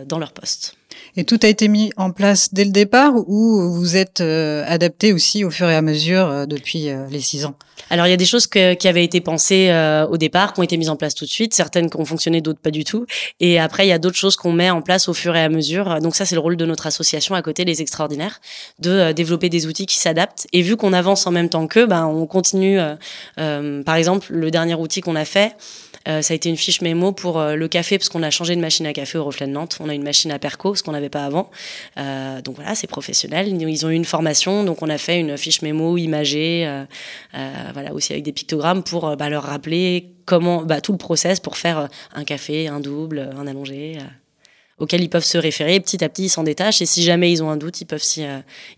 dans 0.06 0.19
leur 0.19 0.31
poste. 0.31 0.77
Et 1.15 1.24
tout 1.24 1.39
a 1.44 1.47
été 1.47 1.68
mis 1.68 1.91
en 1.97 2.12
place 2.12 2.53
dès 2.53 2.65
le 2.65 2.71
départ 2.71 3.13
ou 3.15 3.71
vous 3.71 3.97
êtes 3.97 4.21
euh, 4.21 4.63
adapté 4.68 5.13
aussi 5.13 5.44
au 5.44 5.50
fur 5.50 5.69
et 5.69 5.75
à 5.75 5.81
mesure 5.81 6.27
euh, 6.27 6.45
depuis 6.45 6.89
euh, 6.89 7.07
les 7.09 7.21
six 7.21 7.45
ans? 7.45 7.56
Alors 7.89 8.06
il 8.06 8.09
y 8.09 8.13
a 8.13 8.18
des 8.18 8.25
choses 8.25 8.47
que, 8.47 8.74
qui 8.74 8.88
avaient 8.88 9.03
été 9.03 9.21
pensées 9.21 9.69
euh, 9.69 10.06
au 10.07 10.18
départ, 10.18 10.53
qui 10.53 10.59
ont 10.59 10.63
été 10.63 10.77
mises 10.77 10.89
en 10.89 10.95
place 10.95 11.15
tout 11.15 11.25
de 11.25 11.29
suite, 11.29 11.53
certaines 11.53 11.89
qui 11.89 11.98
ont 11.98 12.05
fonctionné, 12.05 12.41
d'autres 12.41 12.60
pas 12.60 12.72
du 12.72 12.84
tout. 12.84 13.05
Et 13.39 13.60
après 13.60 13.86
il 13.86 13.89
y 13.89 13.93
a 13.93 14.00
d'autres 14.00 14.17
choses 14.17 14.36
qu'on 14.36 14.51
met 14.51 14.69
en 14.69 14.81
place 14.81 15.07
au 15.07 15.13
fur 15.13 15.36
et 15.36 15.43
à 15.43 15.50
mesure. 15.50 16.00
Donc 16.01 16.15
ça 16.15 16.25
c'est 16.25 16.36
le 16.36 16.41
rôle 16.41 16.57
de 16.57 16.65
notre 16.65 16.86
association 16.86 17.34
à 17.34 17.41
côté, 17.41 17.65
les 17.65 17.81
extraordinaires, 17.81 18.39
de 18.79 18.91
euh, 18.91 19.13
développer 19.13 19.50
des 19.50 19.65
outils 19.67 19.86
qui 19.86 19.98
s'adaptent. 19.98 20.48
Et 20.53 20.62
vu 20.62 20.75
qu'on 20.75 20.93
avance 20.93 21.25
en 21.25 21.31
même 21.31 21.50
temps 21.50 21.67
qu'eux, 21.67 21.86
ben 21.86 22.05
on 22.05 22.25
continue. 22.25 22.79
par 23.36 23.96
exemple 23.96 24.27
le 24.31 24.51
dernier 24.51 24.75
outil 24.75 25.01
qu'on 25.01 25.15
a 25.15 25.25
fait. 25.25 25.55
Euh, 26.08 26.22
ça 26.22 26.34
a 26.34 26.36
été 26.36 26.50
une 26.50 26.58
fiche 26.58 26.82
mémo 26.82 27.12
pour 27.12 27.40
euh, 27.40 27.56
le 27.56 27.68
café 27.68 27.98
parce 27.98 28.10
qu'on 28.10 28.24
a 28.24 28.30
changé 28.30 28.56
de 28.56 28.62
machine 28.62 28.86
à 28.86 28.94
café 28.94 29.18
au 29.18 29.26
reflet 29.26 29.48
de 29.48 29.52
Nantes. 29.52 29.78
On 29.80 29.90
a 29.90 29.94
une 29.94 30.04
machine 30.04 30.32
à 30.32 30.40
perco, 30.40 30.76
ce 30.76 30.84
qu'on 30.84 30.94
n'avait 30.94 31.10
pas 31.10 31.26
avant. 31.26 31.50
Euh, 31.98 32.42
donc 32.42 32.56
voilà, 32.56 32.76
c'est 32.76 32.88
professionnel. 32.88 33.48
Ils 33.48 33.86
ont 33.86 33.90
eu 33.90 33.96
une 33.96 34.06
formation, 34.06 34.64
donc 34.64 34.82
on 34.82 34.90
a 34.90 34.98
fait 34.98 35.20
une 35.20 35.38
fiche 35.38 35.62
mémo 35.62 35.98
imagée, 35.98 36.66
euh, 36.66 36.86
voilà 37.74 37.94
aussi 37.94 38.14
avec 38.14 38.24
des 38.24 38.32
pictogrammes 38.32 38.84
pour 38.84 39.16
bah, 39.18 39.30
leur 39.30 39.44
rappeler 39.44 40.12
comment 40.26 40.64
bah, 40.64 40.82
tout 40.82 40.92
le 40.92 40.98
process 40.98 41.40
pour 41.40 41.58
faire 41.58 41.90
un 42.14 42.24
café, 42.24 42.68
un 42.68 42.80
double, 42.80 43.30
un 43.38 43.48
allongé 43.48 43.98
auquel 44.78 45.02
ils 45.02 45.10
peuvent 45.10 45.26
se 45.26 45.38
référer. 45.38 45.80
Petit 45.80 46.04
à 46.04 46.10
petit, 46.10 46.26
ils 46.26 46.30
s'en 46.30 46.44
détachent 46.44 46.82
et 46.82 46.86
si 46.86 47.04
jamais 47.04 47.32
ils 47.32 47.44
ont 47.44 47.50
un 47.50 47.58
doute, 47.58 47.82
ils 47.82 47.86
peuvent 47.86 48.04
y, 48.18 48.26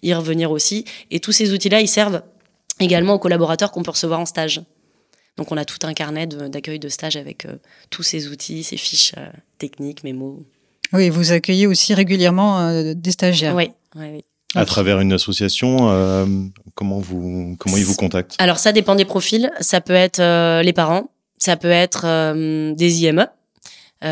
y 0.04 0.14
revenir 0.14 0.52
aussi. 0.52 0.86
Et 1.12 1.20
tous 1.20 1.32
ces 1.32 1.54
outils-là, 1.54 1.82
ils 1.82 1.88
servent 1.88 2.22
également 2.80 3.14
aux 3.14 3.20
collaborateurs 3.20 3.72
qu'on 3.72 3.84
peut 3.84 3.92
recevoir 3.92 4.20
en 4.20 4.26
stage. 4.26 4.62
Donc 5.40 5.54
on 5.54 5.58
a 5.58 5.64
tout 5.64 5.78
un 5.84 5.94
carnet 5.94 6.28
d'accueil 6.28 6.80
de, 6.80 6.88
de, 6.88 6.92
stage 6.92 7.16
avec 7.16 7.46
euh, 7.46 7.56
tous 7.90 8.04
ces 8.04 8.28
outils, 8.28 8.62
ces 8.62 8.76
fiches 8.76 9.14
euh, 9.18 9.30
techniques, 9.58 10.04
mémos. 10.04 10.40
Oui, 10.92 11.10
vous 11.10 11.32
accueillez 11.32 11.66
aussi 11.66 11.94
régulièrement 11.94 12.60
euh, 12.60 12.94
des 12.94 13.12
stagiaires. 13.12 13.56
Oui, 13.56 13.72
oui, 13.96 14.08
oui. 14.16 14.24
À 14.56 14.66
travers 14.66 15.00
une 15.00 15.14
association, 15.14 15.92
euh, 15.92 16.26
comment 16.76 17.00
vous 17.00 17.56
comment 17.58 17.78
ils 17.78 17.86
vous 17.86 17.96
contactent? 17.96 18.36
Alors 18.38 18.60
ça 18.60 18.74
dépend 18.74 18.96
des 18.96 19.06
profils. 19.06 19.50
Ça 19.62 19.80
peut 19.80 19.94
être 19.94 20.20
euh, 20.20 20.62
les 20.62 20.74
parents, 20.74 21.10
ça 21.38 21.56
peut 21.56 21.70
être 21.70 22.02
euh, 22.04 22.74
des 22.74 23.04
IME 23.04 23.26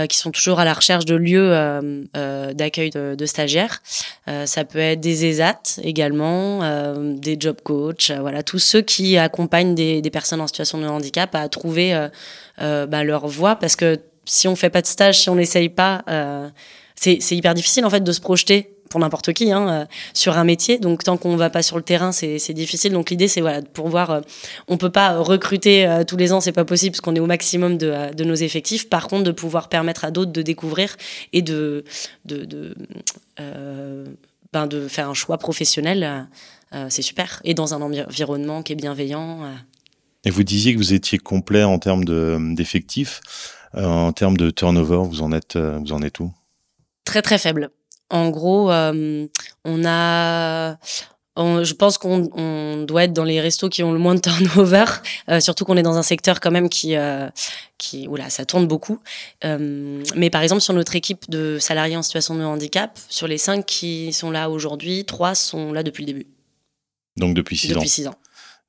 qui 0.10 0.18
sont 0.18 0.32
toujours 0.32 0.60
à 0.60 0.66
la 0.66 0.74
recherche 0.74 1.06
de 1.06 1.16
lieux 1.16 1.54
euh, 1.54 2.04
euh, 2.16 2.54
d'accueil 2.54 2.90
de, 2.90 3.16
de, 3.16 3.26
stagiaires. 3.26 3.82
Euh, 4.28 4.46
ça 4.46 4.66
peut 4.66 4.80
être 4.80 5.00
des 5.00 5.26
ESAT 5.26 5.80
également, 5.82 6.64
euh, 6.64 7.14
des 7.16 7.38
job 7.40 7.58
coach, 7.64 8.12
voilà, 8.12 8.44
tous 8.44 8.60
ceux 8.60 8.82
qui 8.82 9.18
accompagnent 9.18 9.76
des, 9.76 10.02
des, 10.02 10.10
personnes 10.10 10.42
en 10.42 10.48
situation 10.48 10.80
de 10.80 10.88
handicap 10.88 11.34
à 11.36 11.48
trouver 11.50 12.08
bah, 12.58 13.04
leur 13.04 13.28
voie, 13.28 13.56
parce 13.56 13.76
que 13.76 13.98
si 14.26 14.48
on 14.48 14.56
fait 14.56 14.70
pas 14.70 14.82
de 14.82 14.88
stage, 14.88 15.20
si 15.20 15.30
on 15.30 15.36
n'essaye 15.36 15.70
pas, 15.70 16.04
c'est 16.96 17.32
hyper 17.32 17.54
difficile 17.54 17.86
en 17.86 17.90
fait 17.90 18.04
de 18.04 18.12
se 18.12 18.20
projeter 18.20 18.77
pour 18.90 19.00
n'importe 19.00 19.34
qui 19.34 19.52
hein, 19.52 19.70
euh, 19.70 19.86
sur 20.14 20.38
un 20.38 20.44
métier. 20.44 20.80
Donc 20.80 21.04
tant 21.04 21.18
qu'on 21.18 21.36
va 21.36 21.50
pas 21.50 21.62
sur 21.62 21.78
le 21.78 21.84
terrain, 21.84 22.12
c'est 22.12 22.54
difficile. 22.54 22.94
Donc 22.94 23.10
l'idée 23.10 23.28
c'est 23.28 23.42
voilà 23.42 23.62
pour 23.62 23.90
voir. 23.90 24.12
Euh, 24.12 24.22
on 24.68 24.78
peut 24.78 24.90
pas 24.90 25.18
recruter 25.20 25.88
euh, 25.88 26.04
tous 26.04 26.18
les 26.18 26.34
ans, 26.34 26.42
c'est 26.42 26.52
pas 26.52 26.66
possible 26.66 26.94
parce 26.94 27.02
qu'on 27.02 27.16
est 27.16 27.20
au 27.20 27.26
maximum 27.26 27.78
de, 27.78 28.14
de, 28.14 28.24
nos 28.24 28.36
effectifs. 28.36 28.90
Par 28.90 29.08
contre, 29.08 29.24
de 29.24 29.32
pouvoir 29.32 29.70
permettre 29.70 30.06
à 30.06 30.12
d'autres 30.12 30.32
de 30.32 30.42
découvrir 30.42 30.96
et 31.34 31.42
de 31.42 31.84
de, 32.26 32.46
de, 32.46 32.76
ben 34.54 34.68
de 34.68 34.88
faire 34.88 35.10
un 35.10 35.14
choix 35.14 35.38
professionnel, 35.38 36.28
c'est 36.90 37.02
super. 37.02 37.42
Et 37.44 37.54
dans 37.54 37.74
un 37.74 37.82
environnement 37.82 38.64
qui 38.64 38.74
est 38.74 38.76
bienveillant. 38.76 39.42
Et 40.24 40.30
vous 40.30 40.44
disiez 40.44 40.74
que 40.74 40.78
vous 40.78 40.94
étiez 40.94 41.18
complet 41.18 41.64
en 41.64 41.80
termes 41.80 42.06
d'effectifs. 42.56 43.22
en 43.74 44.12
termes 44.14 44.38
de 44.38 44.50
turnover, 44.50 45.08
vous 45.08 45.22
en 45.22 45.32
êtes, 45.32 45.58
vous 45.58 45.92
en 45.92 46.02
êtes 46.02 46.20
où? 46.20 46.32
Très 47.06 47.22
très 47.22 47.38
faible. 47.38 47.72
En 48.10 48.30
gros, 48.30 48.72
euh, 48.72 49.28
on 49.66 49.86
a 49.86 50.78
je 51.38 51.74
pense 51.74 51.98
qu'on 51.98 52.30
on 52.34 52.84
doit 52.84 53.04
être 53.04 53.14
dans 53.14 53.24
les 53.24 53.40
restos 53.40 53.70
qui 53.70 53.84
ont 53.84 53.92
le 53.92 54.00
moins 54.00 54.16
de 54.16 54.22
turnover, 54.22 54.86
euh, 55.30 55.40
surtout 55.40 55.66
qu'on 55.66 55.78
est 55.78 55.84
dans 55.84 55.98
un 55.98 56.04
secteur 56.04 56.40
quand 56.40 56.52
même 56.52 56.70
qui, 56.70 56.96
euh, 56.96 57.30
qui, 57.78 58.08
oula, 58.08 58.30
ça 58.30 58.46
tourne 58.46 58.68
beaucoup. 58.68 59.00
Euh, 59.46 60.04
mais 60.16 60.30
par 60.30 60.42
exemple, 60.42 60.62
sur 60.62 60.74
notre 60.74 60.96
équipe 60.96 61.30
de 61.30 61.58
salariés 61.60 61.98
en 61.98 62.02
situation 62.02 62.36
de 62.36 62.44
handicap, 62.44 62.98
sur 63.10 63.28
les 63.28 63.38
cinq 63.38 63.66
qui 63.66 64.14
sont 64.14 64.32
là 64.32 64.50
aujourd'hui, 64.50 65.06
trois 65.06 65.36
sont 65.36 65.74
là 65.74 65.84
depuis 65.84 66.06
le 66.06 66.14
début. 66.14 66.28
Donc 67.18 67.36
depuis 67.36 67.58
six 67.58 67.72
ans. 67.72 67.76
Depuis 67.76 67.90
six 67.90 68.08
ans. 68.08 68.16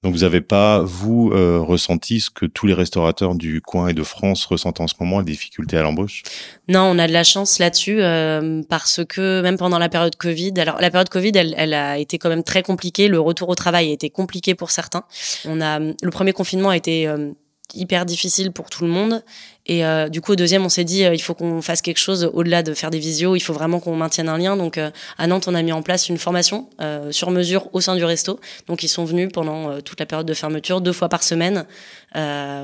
Donc 0.05 0.15
vous 0.15 0.21
n'avez 0.21 0.41
pas, 0.41 0.81
vous, 0.81 1.33
euh, 1.33 1.59
ressenti 1.59 2.21
ce 2.21 2.31
que 2.31 2.47
tous 2.47 2.69
les 2.69 2.75
restaurateurs 2.75 3.35
du 3.35 3.61
coin 3.61 3.89
et 3.89 3.95
de 3.95 4.05
France 4.05 4.45
ressentent 4.45 4.81
en 4.81 4.87
ce 4.87 4.95
moment, 5.01 5.19
les 5.19 5.25
difficultés 5.25 5.77
à 5.77 5.83
l'embauche? 5.83 6.23
Non, 6.69 6.83
on 6.83 6.99
a 7.01 7.09
de 7.09 7.13
la 7.13 7.25
chance 7.25 7.59
là-dessus 7.59 8.01
euh, 8.01 8.63
parce 8.69 9.01
que 9.09 9.43
même 9.43 9.59
pendant 9.59 9.79
la 9.81 9.89
période 9.89 10.15
Covid, 10.15 10.53
alors 10.59 10.81
la 10.81 10.91
période 10.91 11.09
Covid, 11.09 11.33
elle, 11.35 11.53
elle, 11.57 11.75
a 11.75 11.99
été 11.99 12.19
quand 12.19 12.29
même 12.29 12.45
très 12.45 12.63
compliquée. 12.63 13.09
Le 13.09 13.19
retour 13.19 13.49
au 13.49 13.57
travail 13.57 13.89
a 13.89 13.93
été 13.93 14.09
compliqué 14.09 14.55
pour 14.55 14.71
certains. 14.71 15.03
On 15.45 15.61
a 15.61 15.81
le 15.81 16.11
premier 16.11 16.33
confinement 16.33 16.71
a 16.71 16.77
été 16.77 17.09
euh, 17.09 17.33
hyper 17.75 18.07
difficile 18.07 18.53
pour 18.53 18.71
tout 18.71 18.85
le 18.85 18.91
monde 18.91 19.23
et 19.69 19.85
euh, 19.85 20.09
du 20.09 20.23
coup, 20.23 20.33
au 20.33 20.37
deuxième, 20.37 20.65
on 20.65 20.71
s'est 20.71 20.85
dit, 20.85 21.05
euh, 21.05 21.15
il 21.15 21.21
faut 21.21 21.35
qu'on 21.35 21.61
fasse 21.61 21.83
quelque 21.83 21.99
chose 21.99 22.31
au-delà 22.33 22.63
de 22.63 22.73
faire 22.73 22.89
des 22.91 22.99
visios. 22.99 23.37
Il 23.37 23.41
faut 23.41 23.53
vraiment 23.53 23.81
qu'on 23.81 23.95
maintienne 23.95 24.31
un 24.31 24.39
lien. 24.39 24.57
Donc, 24.57 24.79
euh, 24.79 24.91
à 25.19 25.27
Nantes, 25.27 25.47
on 25.47 25.55
a 25.55 25.61
mis 25.61 25.73
en 25.73 25.83
place 25.83 26.09
une 26.09 26.17
formation 26.17 26.69
sur 27.11 27.31
mesure 27.31 27.69
au 27.75 27.81
sein 27.81 27.95
du 27.97 28.05
resto. 28.05 28.41
Donc, 28.67 28.83
ils 28.83 28.89
sont 28.89 29.05
venus 29.05 29.29
pendant 29.33 29.81
toute 29.83 30.01
la 30.01 30.07
période 30.07 30.27
de 30.27 30.33
fermeture, 30.33 30.81
deux 30.81 30.93
fois 30.93 31.09
par 31.09 31.23
semaine, 31.23 31.67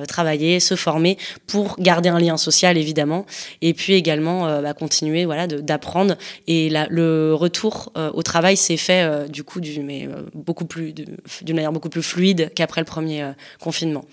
travailler, 0.09 0.61
se 0.61 0.77
former 0.77 1.19
pour 1.47 1.77
garder 1.79 2.09
un 2.09 2.19
lien 2.19 2.37
social, 2.37 2.79
évidemment. 2.79 3.27
Et 3.61 3.75
puis 3.75 3.93
également, 3.95 4.63
bah, 4.63 4.73
continuer, 4.73 5.25
voilà, 5.25 5.47
d'apprendre. 5.47 6.17
Et 6.47 6.71
la, 6.71 6.87
le 6.89 7.35
retour 7.35 7.93
au 7.97 8.23
travail 8.23 8.57
s'est 8.57 8.77
fait, 8.77 9.29
du 9.29 9.45
coup, 9.45 9.61
du, 9.61 9.81
mais 9.81 10.09
beaucoup 10.33 10.65
plus, 10.65 10.93
d'une 10.93 11.57
manière 11.57 11.73
beaucoup 11.73 11.91
plus 11.91 12.03
fluide 12.03 12.51
qu'après 12.55 12.81
le 12.81 12.87
premier 12.87 13.33
confinement. 13.61 14.05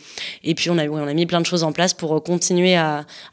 Et 0.43 0.55
puis, 0.55 0.69
on 0.69 0.77
a, 0.77 0.87
on 0.87 1.07
a 1.07 1.13
mis 1.13 1.25
plein 1.25 1.41
de 1.41 1.45
choses 1.45 1.63
en 1.63 1.71
place 1.71 1.93
pour 1.93 2.21
continuer 2.23 2.75
à 2.75 2.80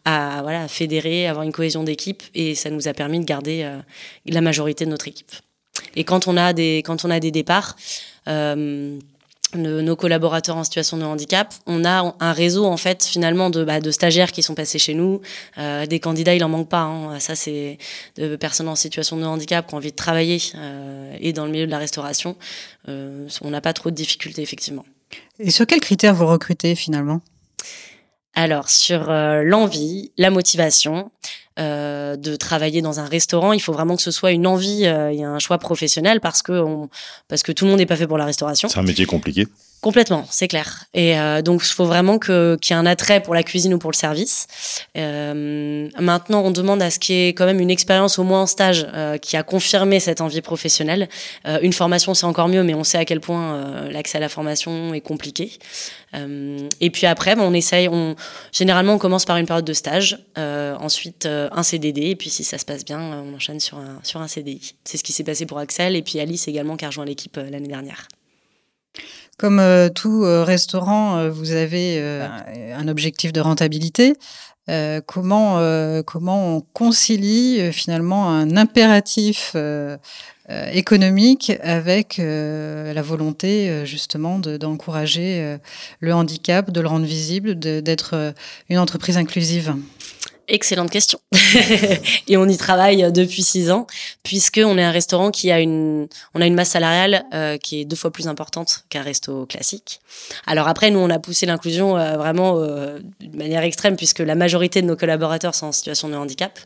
à, 0.04 0.42
voilà, 0.42 0.68
fédérer, 0.68 1.26
avoir 1.26 1.44
une 1.44 1.52
cohésion 1.52 1.84
d'équipe 1.84 2.22
et 2.34 2.54
ça 2.54 2.70
nous 2.70 2.88
a 2.88 2.94
permis 2.94 3.20
de 3.20 3.24
garder 3.24 3.62
euh, 3.62 3.78
la 4.26 4.40
majorité 4.40 4.84
de 4.84 4.90
notre 4.90 5.08
équipe. 5.08 5.32
Et 5.96 6.04
quand 6.04 6.28
on 6.28 6.36
a 6.36 6.52
des, 6.52 6.82
quand 6.84 7.04
on 7.04 7.10
a 7.10 7.20
des 7.20 7.30
départs, 7.30 7.76
euh, 8.28 8.98
nos 9.54 9.96
collaborateurs 9.96 10.58
en 10.58 10.64
situation 10.64 10.98
de 10.98 11.04
handicap, 11.04 11.54
on 11.66 11.86
a 11.86 12.14
un 12.20 12.32
réseau 12.32 12.66
en 12.66 12.76
fait 12.76 13.02
finalement 13.02 13.48
de, 13.48 13.64
bah, 13.64 13.78
stagiaires 13.90 14.30
qui 14.30 14.42
sont 14.42 14.54
passés 14.54 14.78
chez 14.78 14.92
nous. 14.92 15.22
Euh, 15.56 15.86
des 15.86 16.00
candidats, 16.00 16.34
il 16.34 16.44
en 16.44 16.50
manque 16.50 16.68
pas. 16.68 16.82
Hein. 16.82 17.18
Ça, 17.18 17.34
c'est 17.34 17.78
de 18.16 18.36
personnes 18.36 18.68
en 18.68 18.76
situation 18.76 19.16
de 19.16 19.24
handicap 19.24 19.66
qui 19.66 19.74
ont 19.74 19.78
envie 19.78 19.90
de 19.90 19.96
travailler 19.96 20.38
et 21.18 21.32
dans 21.32 21.46
le 21.46 21.50
milieu 21.50 21.64
de 21.64 21.70
la 21.70 21.78
restauration. 21.78 22.36
on 22.86 23.50
n'a 23.50 23.60
pas 23.62 23.72
trop 23.72 23.90
de 23.90 23.94
difficultés 23.94 24.42
effectivement. 24.42 24.84
Et 25.38 25.50
sur 25.50 25.66
quels 25.66 25.80
critères 25.80 26.14
vous 26.14 26.26
recrutez 26.26 26.74
finalement? 26.74 27.22
Alors 28.38 28.70
sur 28.70 29.10
euh, 29.10 29.42
l'envie, 29.42 30.12
la 30.16 30.30
motivation 30.30 31.10
euh, 31.58 32.14
de 32.14 32.36
travailler 32.36 32.82
dans 32.82 33.00
un 33.00 33.04
restaurant, 33.04 33.52
il 33.52 33.60
faut 33.60 33.72
vraiment 33.72 33.96
que 33.96 34.02
ce 34.02 34.12
soit 34.12 34.30
une 34.30 34.46
envie 34.46 34.86
euh, 34.86 35.10
et 35.10 35.24
un 35.24 35.40
choix 35.40 35.58
professionnel 35.58 36.20
parce 36.20 36.42
que 36.42 36.52
on, 36.52 36.88
parce 37.26 37.42
que 37.42 37.50
tout 37.50 37.64
le 37.64 37.72
monde 37.72 37.80
n'est 37.80 37.86
pas 37.86 37.96
fait 37.96 38.06
pour 38.06 38.16
la 38.16 38.24
restauration. 38.24 38.68
C'est 38.68 38.78
un 38.78 38.84
métier 38.84 39.06
compliqué. 39.06 39.48
Complètement, 39.80 40.26
c'est 40.28 40.48
clair. 40.48 40.86
Et 40.92 41.16
euh, 41.20 41.40
donc, 41.40 41.62
il 41.64 41.72
faut 41.72 41.84
vraiment 41.84 42.18
qu'il 42.18 42.34
y 42.34 42.72
ait 42.72 42.76
un 42.76 42.86
attrait 42.86 43.22
pour 43.22 43.32
la 43.32 43.44
cuisine 43.44 43.72
ou 43.74 43.78
pour 43.78 43.92
le 43.92 43.96
service. 43.96 44.48
Euh, 44.96 45.88
maintenant, 46.00 46.42
on 46.42 46.50
demande 46.50 46.82
à 46.82 46.90
ce 46.90 46.98
qu'il 46.98 47.14
y 47.14 47.28
ait 47.28 47.32
quand 47.32 47.46
même 47.46 47.60
une 47.60 47.70
expérience 47.70 48.18
au 48.18 48.24
moins 48.24 48.42
en 48.42 48.46
stage 48.46 48.88
euh, 48.92 49.18
qui 49.18 49.36
a 49.36 49.44
confirmé 49.44 50.00
cette 50.00 50.20
envie 50.20 50.40
professionnelle. 50.40 51.08
Une 51.62 51.72
formation, 51.72 52.14
c'est 52.14 52.26
encore 52.26 52.48
mieux, 52.48 52.64
mais 52.64 52.74
on 52.74 52.82
sait 52.82 52.98
à 52.98 53.04
quel 53.04 53.20
point 53.20 53.88
l'accès 53.90 54.18
à 54.18 54.20
la 54.20 54.28
formation 54.28 54.94
est 54.94 55.00
compliqué. 55.00 55.52
Et 56.14 56.90
puis 56.90 57.06
après, 57.06 57.36
on 57.38 57.52
essaye. 57.52 57.88
On 57.88 58.16
généralement, 58.52 58.94
on 58.94 58.98
commence 58.98 59.24
par 59.24 59.36
une 59.36 59.46
période 59.46 59.64
de 59.64 59.72
stage, 59.72 60.18
ensuite 60.36 61.26
un 61.26 61.62
CDD, 61.62 62.10
et 62.10 62.16
puis 62.16 62.30
si 62.30 62.44
ça 62.44 62.58
se 62.58 62.64
passe 62.64 62.84
bien, 62.84 63.00
on 63.00 63.34
enchaîne 63.34 63.60
sur 63.60 63.78
un 63.78 64.00
sur 64.02 64.20
un 64.20 64.28
CDI. 64.28 64.74
C'est 64.84 64.96
ce 64.96 65.04
qui 65.04 65.12
s'est 65.12 65.24
passé 65.24 65.46
pour 65.46 65.58
Axel 65.58 65.96
et 65.96 66.02
puis 66.02 66.20
Alice 66.20 66.48
également, 66.48 66.76
qui 66.76 66.84
a 66.84 66.88
rejoint 66.88 67.04
l'équipe 67.04 67.36
l'année 67.36 67.68
dernière. 67.68 68.08
Comme 69.38 69.60
euh, 69.60 69.88
tout 69.88 70.24
euh, 70.24 70.42
restaurant, 70.42 71.16
euh, 71.16 71.30
vous 71.30 71.52
avez 71.52 72.02
un 72.76 72.88
objectif 72.88 73.32
de 73.32 73.40
rentabilité. 73.40 74.14
comment 75.06 75.56
comment 76.04 76.56
on 76.56 76.60
concilie 76.74 77.72
finalement 77.72 78.28
un 78.28 78.56
impératif 78.56 79.56
économique 80.72 81.52
avec 81.62 82.18
la 82.18 83.02
volonté 83.02 83.86
justement 83.86 84.38
d'encourager 84.38 85.56
le 86.00 86.12
handicap, 86.12 86.70
de 86.70 86.80
le 86.82 86.88
rendre 86.88 87.06
visible, 87.06 87.58
d'être 87.58 88.34
une 88.68 88.78
entreprise 88.78 89.16
inclusive? 89.16 89.74
Excellente 90.50 90.90
question. 90.90 91.20
et 92.28 92.38
on 92.38 92.48
y 92.48 92.56
travaille 92.56 93.12
depuis 93.12 93.42
six 93.42 93.70
ans, 93.70 93.86
puisque 94.22 94.58
on 94.64 94.78
est 94.78 94.82
un 94.82 94.90
restaurant 94.90 95.30
qui 95.30 95.50
a 95.50 95.60
une, 95.60 96.08
on 96.34 96.40
a 96.40 96.46
une 96.46 96.54
masse 96.54 96.70
salariale 96.70 97.26
euh, 97.34 97.58
qui 97.58 97.82
est 97.82 97.84
deux 97.84 97.96
fois 97.96 98.10
plus 98.10 98.28
importante 98.28 98.84
qu'un 98.88 99.02
resto 99.02 99.44
classique. 99.44 100.00
Alors 100.46 100.66
après, 100.66 100.90
nous, 100.90 101.00
on 101.00 101.10
a 101.10 101.18
poussé 101.18 101.44
l'inclusion 101.44 101.98
euh, 101.98 102.16
vraiment 102.16 102.54
euh, 102.56 102.98
de 103.20 103.36
manière 103.36 103.62
extrême, 103.62 103.96
puisque 103.96 104.20
la 104.20 104.34
majorité 104.34 104.80
de 104.80 104.86
nos 104.86 104.96
collaborateurs 104.96 105.54
sont 105.54 105.66
en 105.66 105.72
situation 105.72 106.08
de 106.08 106.14
handicap. 106.14 106.58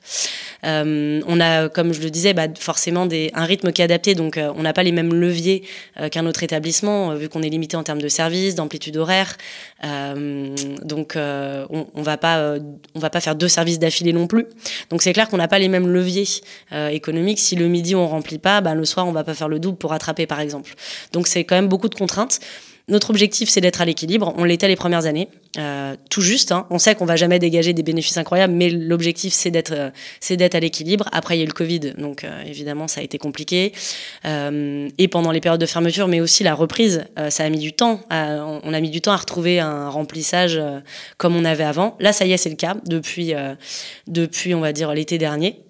on 0.62 1.40
a, 1.40 1.68
comme 1.68 1.92
je 1.92 2.02
le 2.02 2.10
disais, 2.10 2.34
bah, 2.34 2.46
forcément 2.56 3.06
des, 3.06 3.32
un 3.34 3.44
rythme 3.44 3.72
qui 3.72 3.82
est 3.82 3.84
adapté, 3.84 4.14
donc 4.14 4.38
on 4.38 4.62
n'a 4.62 4.72
pas 4.72 4.84
les 4.84 4.92
mêmes 4.92 5.12
leviers 5.12 5.64
qu'un 6.12 6.26
autre 6.26 6.44
établissement, 6.44 7.14
vu 7.16 7.28
qu'on 7.28 7.42
est 7.42 7.48
limité 7.48 7.76
en 7.76 7.82
termes 7.82 8.00
de 8.00 8.08
services, 8.08 8.54
d'amplitude 8.54 8.96
horaire. 8.96 9.36
donc 9.82 11.14
on, 11.16 11.86
on 11.94 12.02
va 12.02 12.16
pas, 12.16 12.54
on 12.94 13.00
va 13.00 13.10
pas 13.10 13.20
faire 13.20 13.34
deux 13.34 13.48
services 13.48 13.71
d'affilée 13.78 14.12
non 14.12 14.26
plus. 14.26 14.46
Donc 14.90 15.02
c'est 15.02 15.12
clair 15.12 15.28
qu'on 15.28 15.36
n'a 15.36 15.48
pas 15.48 15.58
les 15.58 15.68
mêmes 15.68 15.88
leviers 15.88 16.26
euh, 16.72 16.88
économiques. 16.88 17.38
Si 17.38 17.56
le 17.56 17.68
midi 17.68 17.94
on 17.94 18.06
remplit 18.06 18.38
pas, 18.38 18.60
bah, 18.60 18.74
le 18.74 18.84
soir 18.84 19.06
on 19.06 19.12
va 19.12 19.24
pas 19.24 19.34
faire 19.34 19.48
le 19.48 19.58
double 19.58 19.78
pour 19.78 19.90
rattraper 19.90 20.26
par 20.26 20.40
exemple. 20.40 20.74
Donc 21.12 21.26
c'est 21.26 21.44
quand 21.44 21.54
même 21.54 21.68
beaucoup 21.68 21.88
de 21.88 21.94
contraintes. 21.94 22.40
Notre 22.88 23.10
objectif, 23.10 23.48
c'est 23.48 23.60
d'être 23.60 23.80
à 23.80 23.84
l'équilibre. 23.84 24.34
On 24.36 24.44
l'était 24.44 24.66
les 24.66 24.74
premières 24.74 25.06
années, 25.06 25.28
euh, 25.58 25.94
tout 26.10 26.20
juste. 26.20 26.50
Hein. 26.50 26.66
On 26.68 26.78
sait 26.78 26.96
qu'on 26.96 27.04
va 27.04 27.14
jamais 27.14 27.38
dégager 27.38 27.72
des 27.72 27.84
bénéfices 27.84 28.16
incroyables, 28.16 28.52
mais 28.52 28.70
l'objectif, 28.70 29.32
c'est 29.32 29.52
d'être, 29.52 29.72
euh, 29.72 29.90
c'est 30.18 30.36
d'être 30.36 30.56
à 30.56 30.60
l'équilibre. 30.60 31.08
Après, 31.12 31.36
il 31.36 31.38
y 31.38 31.42
a 31.42 31.44
eu 31.44 31.48
le 31.48 31.52
Covid, 31.52 31.94
donc 31.96 32.24
euh, 32.24 32.42
évidemment, 32.44 32.88
ça 32.88 33.00
a 33.00 33.04
été 33.04 33.18
compliqué. 33.18 33.72
Euh, 34.24 34.88
et 34.98 35.06
pendant 35.06 35.30
les 35.30 35.40
périodes 35.40 35.60
de 35.60 35.66
fermeture, 35.66 36.08
mais 36.08 36.20
aussi 36.20 36.42
la 36.42 36.54
reprise, 36.54 37.04
euh, 37.18 37.30
ça 37.30 37.44
a 37.44 37.48
mis 37.50 37.60
du 37.60 37.72
temps. 37.72 38.00
on 38.10 38.74
a 38.74 38.80
mis 38.80 38.90
du 38.90 39.00
temps 39.00 39.12
à 39.12 39.16
retrouver 39.16 39.60
un 39.60 39.88
remplissage 39.88 40.60
comme 41.18 41.36
on 41.36 41.44
avait 41.44 41.64
avant. 41.64 41.96
Là, 42.00 42.12
ça 42.12 42.26
y 42.26 42.32
est, 42.32 42.36
c'est 42.36 42.50
le 42.50 42.56
cas 42.56 42.74
depuis, 42.86 43.32
depuis, 44.06 44.54
on 44.54 44.60
va 44.60 44.72
dire, 44.72 44.92
l'été 44.92 45.18
dernier. 45.18 45.60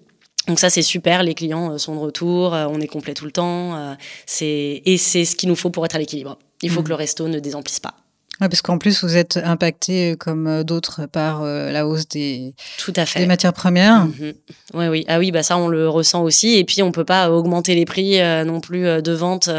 Donc 0.47 0.59
ça 0.59 0.69
c'est 0.69 0.81
super, 0.81 1.23
les 1.23 1.35
clients 1.35 1.77
sont 1.77 1.95
de 1.95 1.99
retour, 1.99 2.51
on 2.51 2.81
est 2.81 2.87
complet 2.87 3.13
tout 3.13 3.23
le 3.25 3.31
temps, 3.31 3.95
c'est 4.25 4.81
et 4.85 4.97
c'est 4.97 5.23
ce 5.23 5.37
qu'il 5.37 5.47
nous 5.47 5.55
faut 5.55 5.69
pour 5.69 5.85
être 5.85 5.95
à 5.95 5.99
l'équilibre. 5.99 6.37
Il 6.63 6.71
faut 6.71 6.83
que 6.83 6.89
le 6.89 6.95
resto 6.95 7.27
ne 7.27 7.39
désemplisse 7.39 7.79
pas. 7.79 7.93
Ouais, 8.41 8.49
parce 8.49 8.63
qu'en 8.63 8.79
plus, 8.79 9.03
vous 9.03 9.15
êtes 9.15 9.37
impacté 9.37 10.11
euh, 10.11 10.15
comme 10.15 10.47
euh, 10.47 10.63
d'autres 10.63 11.05
par 11.05 11.43
euh, 11.43 11.71
la 11.71 11.85
hausse 11.85 12.07
des, 12.07 12.55
Tout 12.79 12.93
à 12.95 13.05
fait. 13.05 13.19
des 13.19 13.25
matières 13.27 13.53
premières. 13.53 14.05
Mhm. 14.05 14.33
Oui, 14.73 14.87
oui. 14.87 15.05
Ah 15.07 15.19
oui, 15.19 15.31
bah 15.31 15.43
ça, 15.43 15.55
on 15.55 15.67
le 15.67 15.87
ressent 15.87 16.23
aussi. 16.23 16.57
Et 16.57 16.63
puis, 16.63 16.81
on 16.81 16.91
peut 16.91 17.05
pas 17.05 17.29
augmenter 17.29 17.75
les 17.75 17.85
prix 17.85 18.19
non 18.45 18.59
plus 18.59 19.01
de 19.01 19.11
vente 19.11 19.49